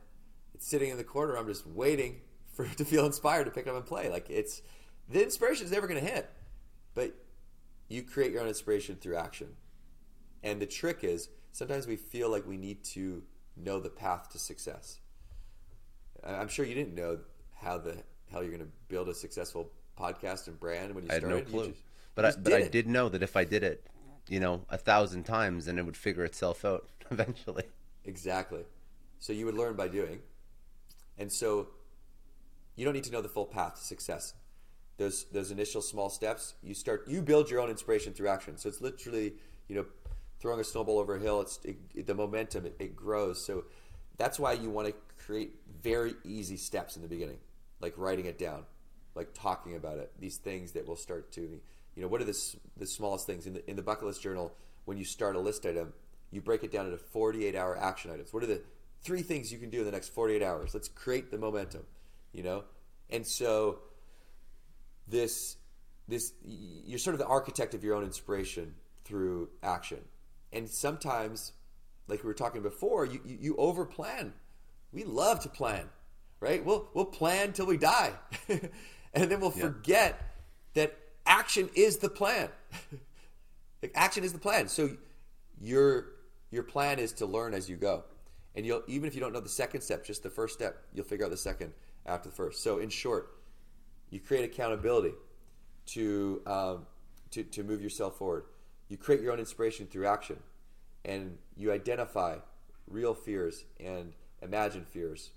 [0.55, 1.37] It's sitting in the corner.
[1.37, 2.21] I'm just waiting
[2.53, 4.09] for to feel inspired to pick it up and play.
[4.09, 4.61] Like it's
[5.09, 6.27] the inspiration is never going to hit,
[6.93, 7.13] but
[7.89, 9.55] you create your own inspiration through action.
[10.43, 13.23] And the trick is sometimes we feel like we need to
[13.55, 14.99] know the path to success.
[16.23, 17.19] I'm sure you didn't know
[17.55, 17.97] how the
[18.31, 21.45] hell you're going to build a successful podcast and brand when you I had started?
[21.47, 21.79] no clue, just-
[22.15, 23.85] but I, but did I did know that if I did it,
[24.29, 27.63] you know, a thousand times, then it would figure itself out eventually.
[28.05, 28.63] Exactly.
[29.19, 30.19] So you would learn by doing.
[31.17, 31.67] And so
[32.75, 34.33] you don't need to know the full path to success.
[34.97, 38.57] Those those initial small steps, you start you build your own inspiration through action.
[38.57, 39.33] So it's literally,
[39.67, 39.85] you know,
[40.39, 43.43] throwing a snowball over a hill, it's it, it- the momentum it, it grows.
[43.43, 43.65] So
[44.17, 44.93] that's why you want to
[45.25, 47.39] create very easy steps in the beginning,
[47.79, 48.63] like writing it down,
[49.15, 50.11] like talking about it.
[50.19, 51.41] These things that will start to,
[51.95, 52.37] you know, what are the
[52.77, 54.53] the smallest things in the in the bucket list journal?
[54.85, 55.93] When you start a list item,
[56.29, 58.31] you break it down into 48 hour action items.
[58.33, 58.61] What are the
[59.01, 60.73] three things you can do in the next 48 hours?
[60.73, 61.83] Let's create the momentum,
[62.31, 62.63] you know?
[63.09, 63.79] And so
[65.07, 65.57] this
[66.07, 69.99] this you're sort of the architect of your own inspiration through action.
[70.51, 71.53] And sometimes
[72.07, 74.33] like we were talking before, you you, you over plan.
[74.91, 75.85] We love to plan,
[76.39, 76.63] right?
[76.63, 78.13] We'll we'll plan till we die.
[78.47, 80.35] and then we'll forget
[80.73, 82.49] that action is the plan.
[83.81, 84.67] Like, action is the plan.
[84.67, 84.97] So
[85.59, 86.07] your
[86.51, 88.03] your plan is to learn as you go,
[88.55, 91.05] and you'll even if you don't know the second step, just the first step, you'll
[91.05, 91.73] figure out the second
[92.05, 92.61] after the first.
[92.61, 93.35] So in short,
[94.13, 95.15] you create accountability
[95.87, 96.85] to um,
[97.31, 98.45] to to move yourself forward.
[98.87, 100.37] You create your own inspiration through action,
[101.03, 102.37] and you identify
[102.87, 105.31] real fears and imagine fears,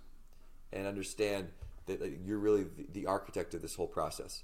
[0.74, 1.49] and understand
[1.87, 4.43] that you're really the, the architect of this whole process.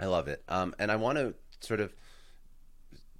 [0.00, 0.42] I love it.
[0.48, 1.92] Um, and I want to sort of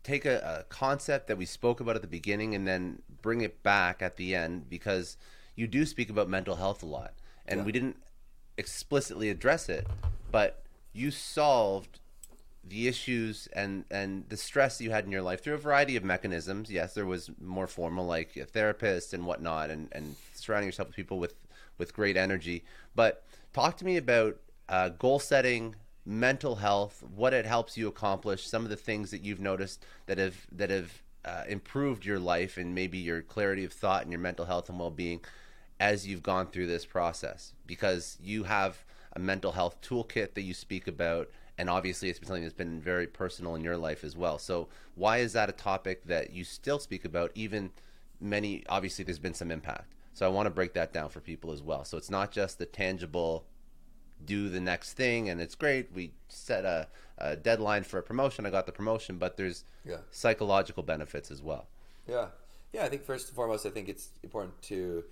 [0.02, 3.62] take a, a concept that we spoke about at the beginning and then bring it
[3.62, 5.18] back at the end because
[5.56, 7.12] you do speak about mental health a lot.
[7.46, 7.64] And Yeah.
[7.66, 7.96] we didn't
[8.60, 9.86] explicitly address it,
[10.30, 11.98] but you solved
[12.62, 16.04] the issues and, and the stress you had in your life through a variety of
[16.04, 16.70] mechanisms.
[16.70, 20.96] Yes, there was more formal, like a therapist and whatnot, and, and surrounding yourself with
[20.96, 21.34] people with,
[21.78, 22.62] with great energy.
[22.94, 24.36] But talk to me about
[24.68, 25.74] uh, goal setting,
[26.06, 30.18] mental health, what it helps you accomplish, some of the things that you've noticed that
[30.18, 34.20] have that have uh, improved your life and maybe your clarity of thought and your
[34.20, 35.20] mental health and well being
[35.80, 37.54] as you've gone through this process.
[37.66, 38.84] Because you have
[39.16, 41.28] a mental health toolkit that you speak about,
[41.58, 44.38] and obviously it's been something that's been very personal in your life as well.
[44.38, 47.70] So why is that a topic that you still speak about, even
[48.20, 48.62] many?
[48.68, 49.92] Obviously, there's been some impact.
[50.14, 51.84] So I want to break that down for people as well.
[51.84, 53.44] So it's not just the tangible
[54.22, 58.44] do the next thing and it's great we set a, a deadline for a promotion
[58.44, 59.96] i got the promotion but there's Yeah.
[60.10, 61.68] psychological benefits as well
[62.06, 62.26] Yeah,
[62.74, 62.84] yeah.
[62.84, 65.04] I think first and foremost, I think it's important to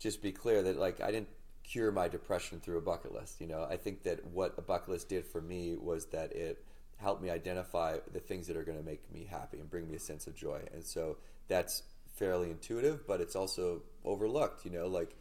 [0.00, 1.28] just be clear that like I didn't
[1.62, 3.40] cure my depression through a bucket list.
[3.40, 6.64] You know, I think that what a bucket list did for me was that it
[6.96, 9.94] helped me identify the things that are going to make me happy and bring me
[9.94, 10.62] a sense of joy.
[10.72, 11.84] And so that's
[12.16, 14.64] fairly intuitive, but it's also overlooked.
[14.64, 15.14] You know, like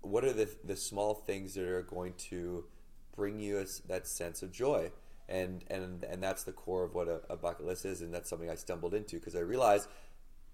[0.00, 2.64] what are the the small things that are going to
[3.14, 4.90] bring you a that sense of joy?
[5.28, 8.30] And and and that's the core of what a, a bucket list is, and that's
[8.30, 9.88] something I stumbled into because I realized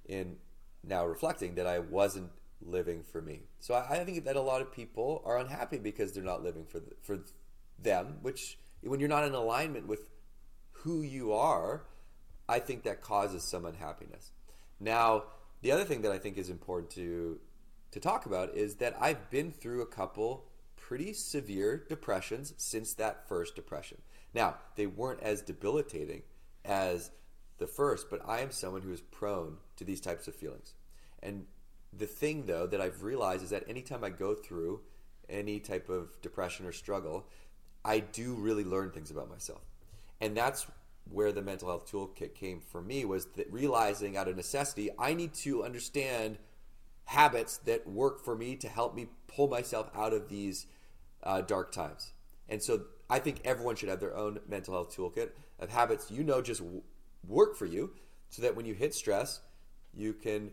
[0.06, 0.36] in
[0.82, 2.30] now reflecting that I wasn't
[2.66, 3.42] living for me.
[3.60, 6.64] So I, I think that a lot of people are unhappy because they're not living
[6.64, 7.20] for the, for
[7.78, 8.18] them.
[8.22, 10.08] Which when you're not in alignment with
[10.70, 11.84] who you are,
[12.48, 14.32] I think that causes some unhappiness.
[14.80, 15.24] Now,
[15.62, 17.38] the other thing that I think is important to
[17.92, 20.46] to talk about is that I've been through a couple
[20.76, 23.98] pretty severe depressions since that first depression.
[24.34, 26.22] Now, they weren't as debilitating
[26.64, 27.10] as
[27.58, 30.74] the first, but I am someone who is prone to these types of feelings.
[31.22, 31.46] And
[31.96, 34.80] the thing, though, that I've realized is that anytime I go through
[35.28, 37.26] any type of depression or struggle,
[37.84, 39.62] I do really learn things about myself.
[40.20, 40.66] And that's
[41.10, 45.14] where the mental health toolkit came for me was that realizing out of necessity, I
[45.14, 46.38] need to understand
[47.06, 50.66] habits that work for me to help me pull myself out of these
[51.22, 52.12] uh, dark times.
[52.48, 56.24] And so I think everyone should have their own mental health toolkit of habits you
[56.24, 56.82] know just w-
[57.26, 57.90] work for you
[58.30, 59.40] so that when you hit stress,
[59.94, 60.50] you can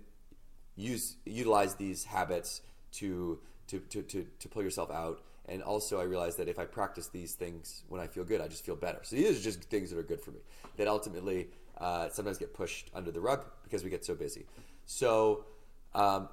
[0.80, 2.62] use utilize these habits
[2.94, 5.22] to to, to, to, to pull yourself out.
[5.48, 8.48] And also I realized that if I practice these things when I feel good, I
[8.48, 9.00] just feel better.
[9.04, 10.40] So these are just things that are good for me
[10.78, 14.46] that ultimately uh, sometimes get pushed under the rug because we get so busy.
[14.86, 15.46] So
[15.94, 16.30] um,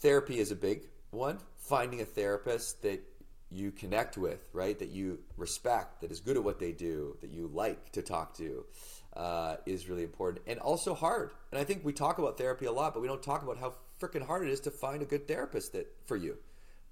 [0.00, 1.38] therapy is a big one.
[1.56, 3.00] Finding a therapist that
[3.50, 4.78] you connect with, right?
[4.78, 8.34] That you respect, that is good at what they do, that you like to talk
[8.38, 8.64] to,
[9.16, 10.44] uh, is really important.
[10.46, 11.30] And also hard.
[11.50, 13.74] And I think we talk about therapy a lot, but we don't talk about how
[14.00, 16.36] freaking hard it is to find a good therapist that for you.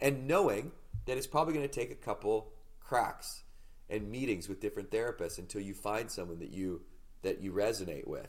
[0.01, 0.73] And knowing
[1.07, 3.43] that it's probably going to take a couple cracks
[3.91, 6.83] and meetings with different therapists until you find someone that you
[7.23, 8.29] that you resonate with.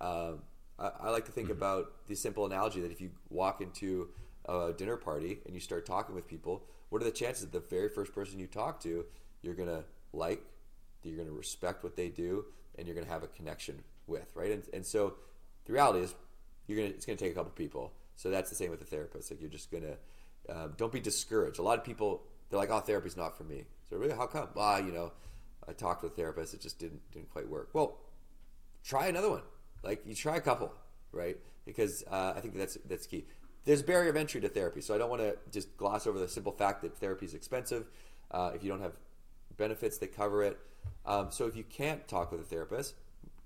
[0.00, 0.42] Um,
[0.78, 4.08] I, I like to think about the simple analogy that if you walk into
[4.44, 7.60] a dinner party and you start talking with people, what are the chances that the
[7.60, 9.06] very first person you talk to,
[9.42, 10.42] you're going to like,
[11.02, 12.44] that you're going to respect what they do,
[12.78, 14.50] and you're going to have a connection with, right?
[14.50, 15.14] And, and so
[15.64, 16.14] the reality is,
[16.66, 17.92] you're gonna it's going to take a couple people.
[18.16, 19.30] So that's the same with the therapist.
[19.30, 19.96] Like you're just going to
[20.54, 21.58] um, don't be discouraged.
[21.58, 24.48] A lot of people they're like, "Oh, therapy's not for me." So really, how come?
[24.56, 25.12] Ah, you know,
[25.68, 27.70] I talked with a therapist, it just didn't didn't quite work.
[27.72, 27.98] Well,
[28.84, 29.42] try another one.
[29.82, 30.72] Like you try a couple,
[31.12, 31.36] right?
[31.64, 33.26] Because uh, I think that's that's key.
[33.64, 36.28] There's barrier of entry to therapy, so I don't want to just gloss over the
[36.28, 37.86] simple fact that therapy is expensive.
[38.30, 38.92] Uh, if you don't have
[39.56, 40.58] benefits that cover it,
[41.04, 42.94] um, so if you can't talk with a therapist,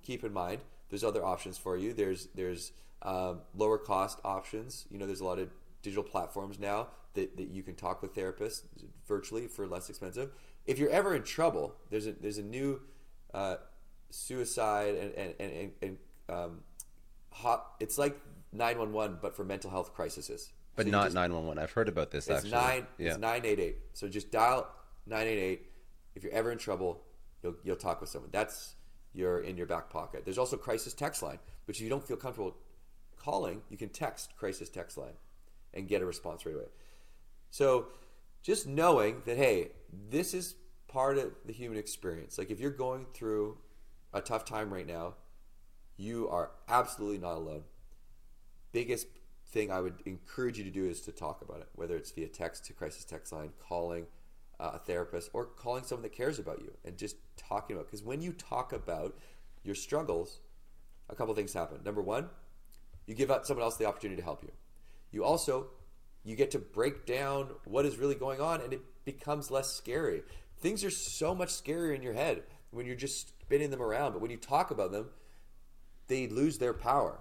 [0.03, 0.61] keep in mind
[0.91, 1.93] there's other options for you.
[1.93, 2.73] There's there's
[3.03, 4.87] um, lower cost options.
[4.91, 5.49] You know, there's a lot of
[5.83, 8.63] digital platforms now that, that you can talk with therapists
[9.07, 10.31] virtually for less expensive.
[10.67, 12.81] If you're ever in trouble, there's a there's a new
[13.33, 13.57] uh,
[14.11, 15.97] suicide and and and, and
[16.29, 16.61] um,
[17.31, 17.75] hot.
[17.81, 18.19] It's like
[18.53, 20.51] 911, but for mental health crises.
[20.77, 21.63] But so not 911.
[21.63, 22.29] I've heard about this.
[22.29, 22.51] It's actually.
[22.51, 22.87] nine.
[22.99, 23.11] Yeah.
[23.11, 23.77] It's 988.
[23.95, 24.69] So just dial
[25.07, 25.67] 988.
[26.15, 27.03] If you're ever in trouble,
[27.43, 28.31] you'll you'll talk with someone.
[28.33, 28.75] That's
[29.13, 30.25] you're in your back pocket.
[30.25, 32.57] There's also crisis text line, which if you don't feel comfortable
[33.17, 35.15] calling, you can text crisis text line
[35.75, 36.69] and get a response right away.
[37.51, 37.89] So
[38.43, 39.73] just knowing that hey,
[40.11, 40.55] this is
[40.89, 42.39] part of the human experience.
[42.39, 43.59] Like if you're going through
[44.13, 45.15] a tough time right now,
[45.97, 47.63] you are absolutely not alone.
[48.73, 49.07] Biggest
[49.49, 52.29] thing I would encourage you to do is to talk about it, whether it's via
[52.29, 54.07] text to crisis text line, calling
[54.61, 57.87] Uh, a therapist, or calling someone that cares about you and just talking about.
[57.87, 59.17] Because when you talk about
[59.65, 60.41] your struggles,
[61.09, 61.79] a couple things happen.
[61.83, 62.29] Number one,
[63.07, 64.53] you give out someone else the opportunity to help you.
[65.13, 65.69] You also
[66.25, 70.23] you get to break down what is really going on, and it becomes less scary.
[70.59, 74.21] Things are so much scarier in your head when you're just spinning them around, but
[74.21, 75.09] when you talk about them,
[76.09, 77.21] they lose their power,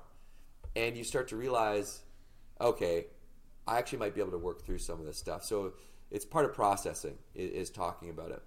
[0.75, 2.01] and you start to realize,
[2.59, 3.05] okay,
[3.65, 5.45] I actually might be able to work through some of this stuff.
[5.45, 5.73] So
[6.11, 8.41] it's part of processing is, is talking about it.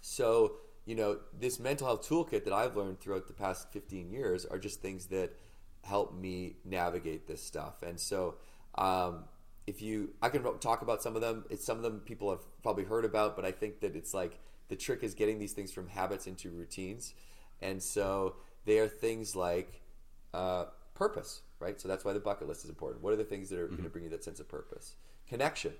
[0.00, 0.56] So
[0.88, 4.58] you know, this mental health toolkit that I've learned throughout the past 15 years are
[4.58, 5.36] just things that
[5.84, 7.82] help me navigate this stuff.
[7.82, 8.36] And so,
[8.76, 9.24] um,
[9.66, 11.44] if you, I can talk about some of them.
[11.50, 14.40] It's some of them people have probably heard about, but I think that it's like
[14.68, 17.12] the trick is getting these things from habits into routines.
[17.60, 19.82] And so they are things like
[20.32, 21.78] uh, purpose, right?
[21.78, 23.02] So that's why the bucket list is important.
[23.02, 23.74] What are the things that are mm-hmm.
[23.74, 24.94] going to bring you that sense of purpose?
[25.28, 25.74] Connection,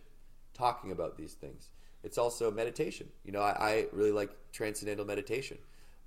[0.59, 1.70] talking about these things.
[2.02, 3.09] It's also meditation.
[3.24, 5.59] You know, I, I really like transcendental meditation,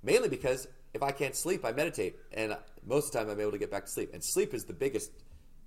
[0.02, 3.52] mainly because if I can't sleep, I meditate, and most of the time I'm able
[3.52, 4.10] to get back to sleep.
[4.12, 5.10] And sleep is the biggest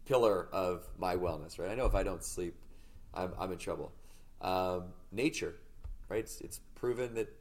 [0.06, 1.70] pillar of my wellness, right?
[1.70, 2.56] I know if I don't sleep,
[3.14, 3.92] I'm, I'm in trouble.
[4.42, 5.56] Um, nature,
[6.10, 6.20] right?
[6.20, 7.34] It's, it's proven that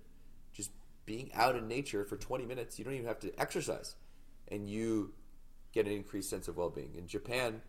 [0.53, 0.71] just
[1.05, 3.97] being out in nature for 20 minutes, you don't even have to exercise,
[4.49, 5.13] and you
[5.73, 6.95] get an increased sense of well-being.
[6.97, 7.61] In Japan,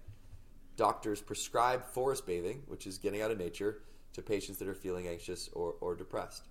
[0.77, 3.81] doctors prescribe forest bathing, which is getting out of nature,
[4.13, 6.47] to patients that are feeling anxious or, or depressed.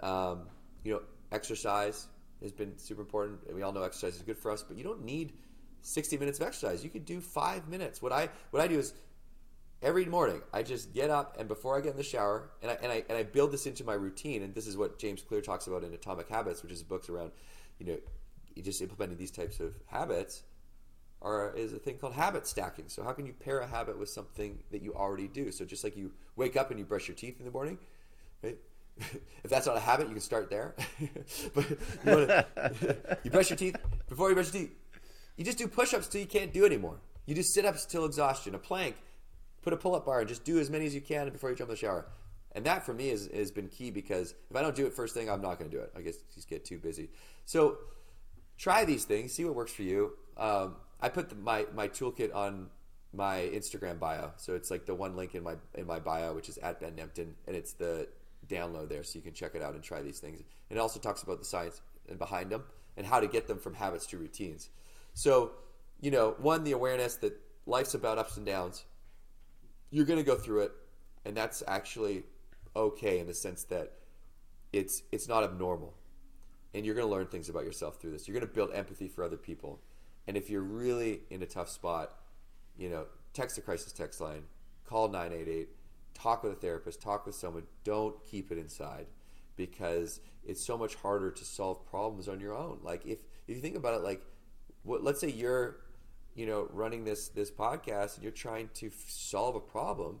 [0.00, 0.48] Um,
[0.84, 2.06] you know, exercise
[2.42, 3.52] has been super important.
[3.54, 5.32] We all know exercise is good for us, but you don't need
[5.82, 6.84] 60 minutes of exercise.
[6.84, 8.00] You could do five minutes.
[8.00, 8.94] What I what I do is
[9.80, 12.74] every morning I just get up and before I get in the shower and I,
[12.82, 14.42] and I and I build this into my routine.
[14.42, 17.32] And this is what James Clear talks about in Atomic Habits, which is books around,
[17.78, 17.98] you know,
[18.62, 20.42] just implementing these types of habits
[21.22, 22.86] are is a thing called habit stacking.
[22.88, 25.50] So how can you pair a habit with something that you already do?
[25.52, 27.78] So just like you wake up and you brush your teeth in the morning,
[28.42, 28.58] right?
[28.98, 30.74] if that's not a habit, you can start there.
[31.54, 32.46] but you, wanna,
[33.24, 33.76] you brush your teeth
[34.08, 34.72] before you brush your teeth.
[35.36, 36.98] You just do push-ups till you can't do anymore.
[37.24, 38.54] You do sit-ups till exhaustion.
[38.54, 38.96] A plank,
[39.62, 41.70] put a pull-up bar, and just do as many as you can before you jump
[41.70, 42.06] in the shower.
[42.54, 45.14] And that for me is, has been key because if I don't do it first
[45.14, 45.92] thing, I'm not going to do it.
[45.96, 47.08] I guess just get too busy.
[47.46, 47.78] So
[48.58, 50.12] try these things, see what works for you.
[50.36, 52.68] Um, I put the, my my toolkit on
[53.12, 56.48] my Instagram bio, so it's like the one link in my in my bio, which
[56.48, 58.08] is at Ben Nemtin, and it's the
[58.48, 60.40] download there, so you can check it out and try these things.
[60.70, 62.64] And it also talks about the science and behind them
[62.96, 64.70] and how to get them from habits to routines.
[65.14, 65.52] So,
[66.00, 68.84] you know, one the awareness that life's about ups and downs.
[69.90, 70.72] You're going to go through it,
[71.24, 72.22] and that's actually
[72.74, 73.92] okay in the sense that
[74.72, 75.94] it's it's not abnormal,
[76.72, 78.26] and you're going to learn things about yourself through this.
[78.26, 79.80] You're going to build empathy for other people
[80.26, 82.12] and if you're really in a tough spot,
[82.76, 84.44] you know, text the crisis text line,
[84.84, 85.68] call 988,
[86.14, 87.64] talk with a therapist, talk with someone.
[87.84, 89.06] Don't keep it inside
[89.56, 92.78] because it's so much harder to solve problems on your own.
[92.82, 93.18] Like if
[93.48, 94.22] if you think about it, like
[94.82, 95.78] what, let's say you're
[96.34, 100.20] you know running this this podcast and you're trying to f- solve a problem.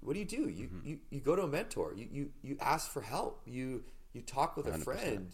[0.00, 0.48] What do you do?
[0.48, 0.88] You, mm-hmm.
[0.88, 1.92] you you go to a mentor.
[1.96, 3.42] You, you you ask for help.
[3.46, 4.74] You you talk with 100%.
[4.74, 5.30] a friend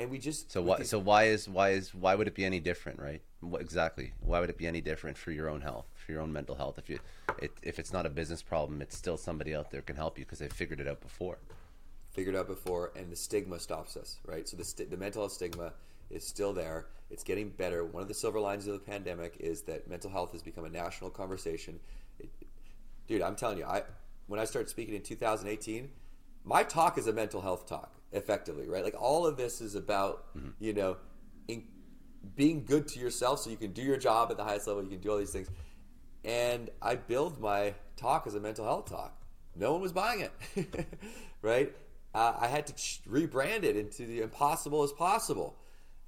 [0.00, 2.44] and we just So why these- so why is why is why would it be
[2.44, 3.22] any different, right?
[3.40, 4.12] What, exactly.
[4.20, 6.78] Why would it be any different for your own health, for your own mental health?
[6.78, 6.98] If you
[7.40, 10.24] it, if it's not a business problem, it's still somebody out there can help you
[10.24, 11.38] because they figured it out before.
[12.12, 14.48] figured out before, and the stigma stops us, right?
[14.48, 15.72] So the, st- the mental health stigma
[16.10, 16.86] is still there.
[17.08, 17.84] It's getting better.
[17.84, 20.68] One of the silver lines of the pandemic is that mental health has become a
[20.68, 21.78] national conversation.
[22.18, 22.28] It,
[23.06, 23.84] dude, I'm telling you, I
[24.26, 25.88] when I started speaking in 2018,
[26.44, 28.84] my talk is a mental health talk, effectively, right?
[28.84, 30.26] Like all of this is about,
[30.58, 30.96] you know,
[31.48, 31.64] in,
[32.36, 34.82] being good to yourself so you can do your job at the highest level.
[34.82, 35.48] You can do all these things,
[36.24, 39.16] and I build my talk as a mental health talk.
[39.56, 40.86] No one was buying it,
[41.42, 41.74] right?
[42.14, 45.56] Uh, I had to ch- rebrand it into the impossible as possible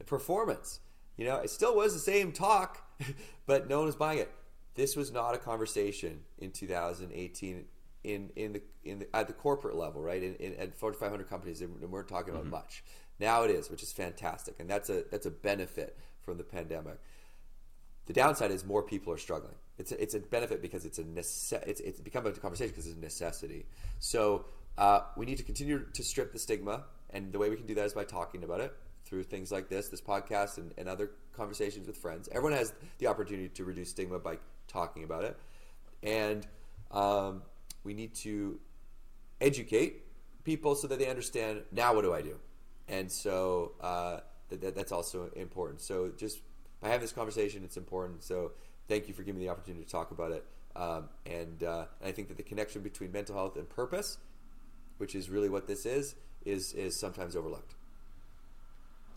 [0.06, 0.80] performance.
[1.16, 2.82] You know, it still was the same talk,
[3.46, 4.30] but no one was buying it.
[4.74, 7.64] This was not a conversation in 2018
[8.04, 10.22] in in the in the, at the corporate level, right?
[10.22, 12.84] In, in at 4,500 companies, and we're talking about much.
[13.20, 16.98] Now it is, which is fantastic, and that's a that's a benefit from the pandemic.
[18.06, 19.54] The downside is more people are struggling.
[19.78, 22.86] It's a, it's a benefit because it's a nece- it's it's become a conversation because
[22.86, 23.66] it's a necessity.
[24.00, 24.46] So
[24.76, 27.74] uh, we need to continue to strip the stigma, and the way we can do
[27.74, 28.72] that is by talking about it
[29.04, 32.28] through things like this, this podcast, and, and other conversations with friends.
[32.32, 34.38] Everyone has the opportunity to reduce stigma by
[34.68, 35.38] talking about it,
[36.02, 36.46] and
[36.90, 37.42] um,
[37.84, 38.58] we need to
[39.40, 40.04] educate
[40.44, 42.36] people so that they understand now what do I do,
[42.88, 45.80] and so uh, that, that, that's also important.
[45.80, 46.40] So just
[46.80, 48.22] by having this conversation, it's important.
[48.22, 48.52] So
[48.88, 50.44] thank you for giving me the opportunity to talk about it,
[50.74, 54.18] um, and, uh, I think that the connection between mental health and purpose,
[54.98, 56.14] which is really what this is,
[56.44, 57.74] is is sometimes overlooked.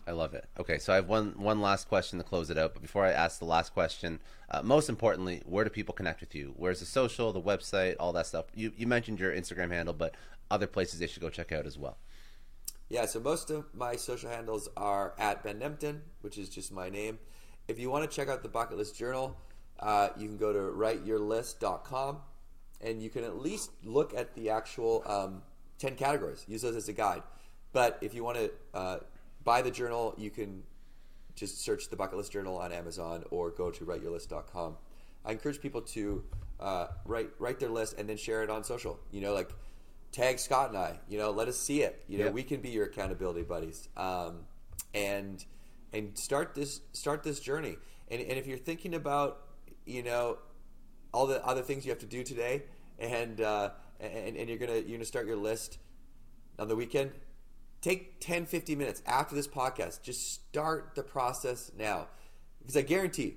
[0.06, 0.48] I love it.
[0.58, 2.74] Okay, so I have one one last question to close it out.
[2.74, 4.20] But before I ask the last question,
[4.50, 6.54] uh, most importantly, where do people connect with you?
[6.56, 8.46] Where's the social, the website, all that stuff?
[8.54, 10.14] You you mentioned your Instagram handle, but
[10.50, 11.96] other places they should go check out as well.
[12.88, 16.88] Yeah, so most of my social handles are at Ben Nemtin, which is just my
[16.88, 17.18] name.
[17.66, 19.36] If you want to check out the Bucket List Journal,
[19.80, 22.18] uh, you can go to writeyourlist.com
[22.80, 25.42] and you can at least look at the actual um,
[25.78, 26.44] 10 categories.
[26.46, 27.24] Use those as a guide.
[27.72, 28.98] But if you want to uh,
[29.46, 30.64] buy the journal, you can
[31.36, 34.76] just search the Bucket List Journal on Amazon or go to writeyourlist.com.
[35.24, 36.24] I encourage people to
[36.60, 38.98] uh, write write their list and then share it on social.
[39.10, 39.50] You know, like
[40.12, 40.98] tag Scott and I.
[41.08, 42.04] You know, let us see it.
[42.08, 42.34] You know, Yep.
[42.34, 43.88] we can be your accountability buddies.
[43.96, 44.40] Um,
[44.92, 45.44] and
[45.92, 47.76] and start this start this journey.
[48.10, 49.42] And and if you're thinking about
[49.84, 50.38] you know
[51.14, 52.64] all the other things you have to do today,
[52.98, 53.70] and uh,
[54.00, 55.78] and, and you're gonna you're gonna start your list
[56.58, 57.12] on the weekend,
[57.80, 60.02] take 10, 15 minutes after this podcast.
[60.02, 62.08] Just start the process now,
[62.60, 63.36] because I guarantee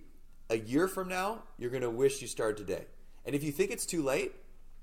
[0.49, 2.85] a year from now you're gonna wish you started today.
[3.25, 4.33] And if you think it's too late,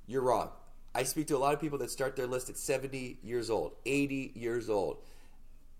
[0.07, 0.51] you're wrong.
[0.95, 3.73] I speak to a lot of people that start their list at 70 years old,
[3.85, 4.99] 80 years old.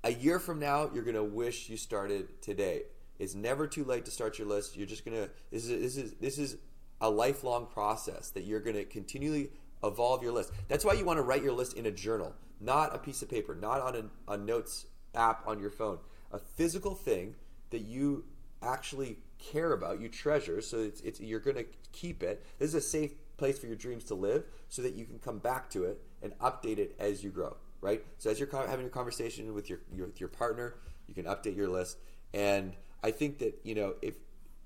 [0.05, 2.83] A year from now, you're gonna wish you started today.
[3.19, 4.77] It's never too late to start your list.
[4.77, 6.57] You're just gonna this is this is this is
[7.01, 9.51] a lifelong process that you're gonna continually
[9.87, 10.53] evolve your list.
[10.69, 13.29] That's why you want to write your list in a journal, not a piece of
[13.29, 15.99] paper, not on a, a notes app on your phone.
[16.33, 17.35] A physical thing
[17.71, 18.25] that you
[18.63, 22.45] actually care about, you treasure, so it's, it's you're gonna keep it.
[22.59, 25.39] This is a safe place for your dreams to live, so that you can come
[25.39, 27.57] back to it and update it as you grow.
[27.81, 28.03] Right.
[28.19, 30.77] So as you're having a conversation with your, your with your partner,
[31.07, 31.99] you can update your list.
[32.33, 34.15] And I think that you know if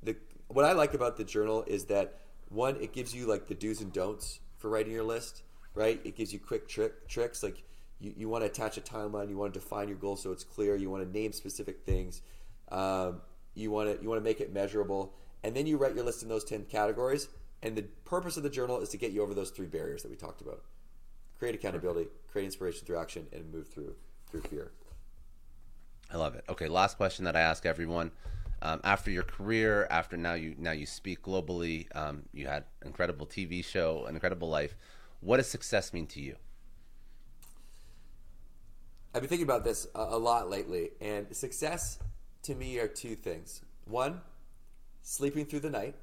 [0.02, 0.16] the
[0.48, 3.80] what I like about the journal is that one, it gives you like the do's
[3.80, 5.42] and don'ts for writing your list.
[5.74, 6.00] Right.
[6.04, 7.64] It gives you quick trick tricks like.
[8.02, 9.28] You, you want to attach a timeline.
[9.28, 10.74] You want to define your goal so it's clear.
[10.74, 12.22] You want to name specific things.
[12.72, 13.20] Um,
[13.54, 15.12] you want to you want to make it measurable,
[15.44, 17.28] and then you write your list in those ten categories.
[17.62, 20.10] And the purpose of the journal is to get you over those three barriers that
[20.10, 20.62] we talked about:
[21.38, 23.94] create accountability, create inspiration through action, and move through
[24.30, 24.72] through fear.
[26.10, 26.44] I love it.
[26.48, 28.12] Okay, last question that I ask everyone.
[28.62, 32.88] Um, after your career, after now you now you speak globally, um, you had an
[32.88, 34.76] incredible TV show, an incredible life.
[35.20, 36.36] What does success mean to you?
[39.14, 41.98] I've been thinking about this a, a lot lately, and success
[42.42, 43.62] to me are two things.
[43.86, 44.20] One,
[45.02, 45.94] sleeping through the night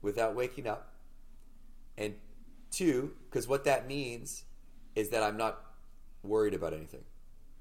[0.00, 0.94] without waking up,
[1.98, 2.14] and
[2.70, 4.44] two, because what that means
[4.94, 5.60] is that I'm not
[6.22, 7.04] worried about anything.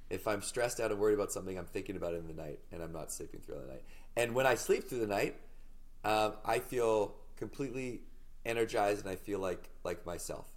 [0.09, 2.59] If I'm stressed out and worried about something, I'm thinking about it in the night,
[2.71, 3.83] and I'm not sleeping through the night.
[4.15, 5.35] And when I sleep through the night,
[6.03, 8.01] um, I feel completely
[8.45, 10.47] energized, and I feel like like myself.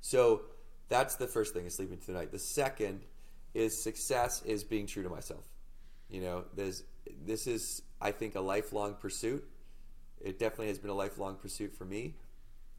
[0.00, 0.42] So
[0.88, 2.32] that's the first thing is sleeping through the night.
[2.32, 3.02] The second
[3.54, 5.44] is success is being true to myself.
[6.08, 6.84] You know, there's
[7.24, 9.44] this is I think a lifelong pursuit.
[10.20, 12.16] It definitely has been a lifelong pursuit for me.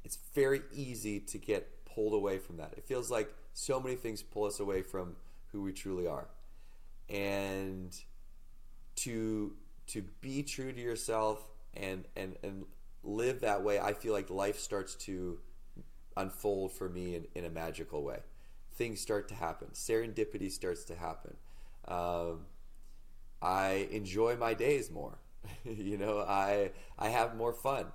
[0.03, 2.73] It's very easy to get pulled away from that.
[2.77, 5.15] It feels like so many things pull us away from
[5.51, 6.27] who we truly are.
[7.09, 7.95] and
[8.95, 9.53] to
[9.87, 12.65] to be true to yourself and and and
[13.03, 15.39] live that way, I feel like life starts to
[16.15, 18.19] unfold for me in, in a magical way.
[18.75, 19.69] Things start to happen.
[19.73, 21.35] Serendipity starts to happen.
[21.87, 22.41] Um,
[23.41, 25.17] I enjoy my days more.
[25.65, 27.85] you know, I I have more fun.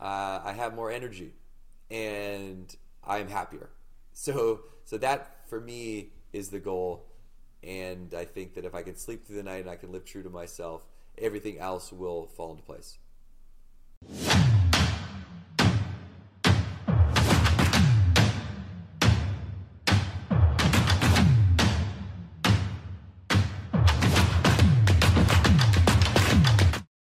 [0.00, 1.32] Uh, I have more energy,
[1.90, 2.74] and
[3.04, 3.70] I'm happier.
[4.12, 7.04] So so that for me is the goal.
[7.62, 10.04] And I think that if I can sleep through the night and I can live
[10.04, 10.86] true to myself,
[11.22, 12.98] everything else will fall into place.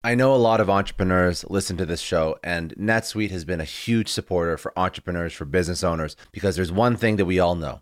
[0.03, 3.65] I know a lot of entrepreneurs listen to this show, and NetSuite has been a
[3.65, 7.81] huge supporter for entrepreneurs, for business owners, because there's one thing that we all know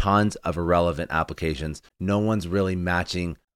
[0.01, 1.79] tons of irrelevant applications.
[1.99, 3.37] No one's really matching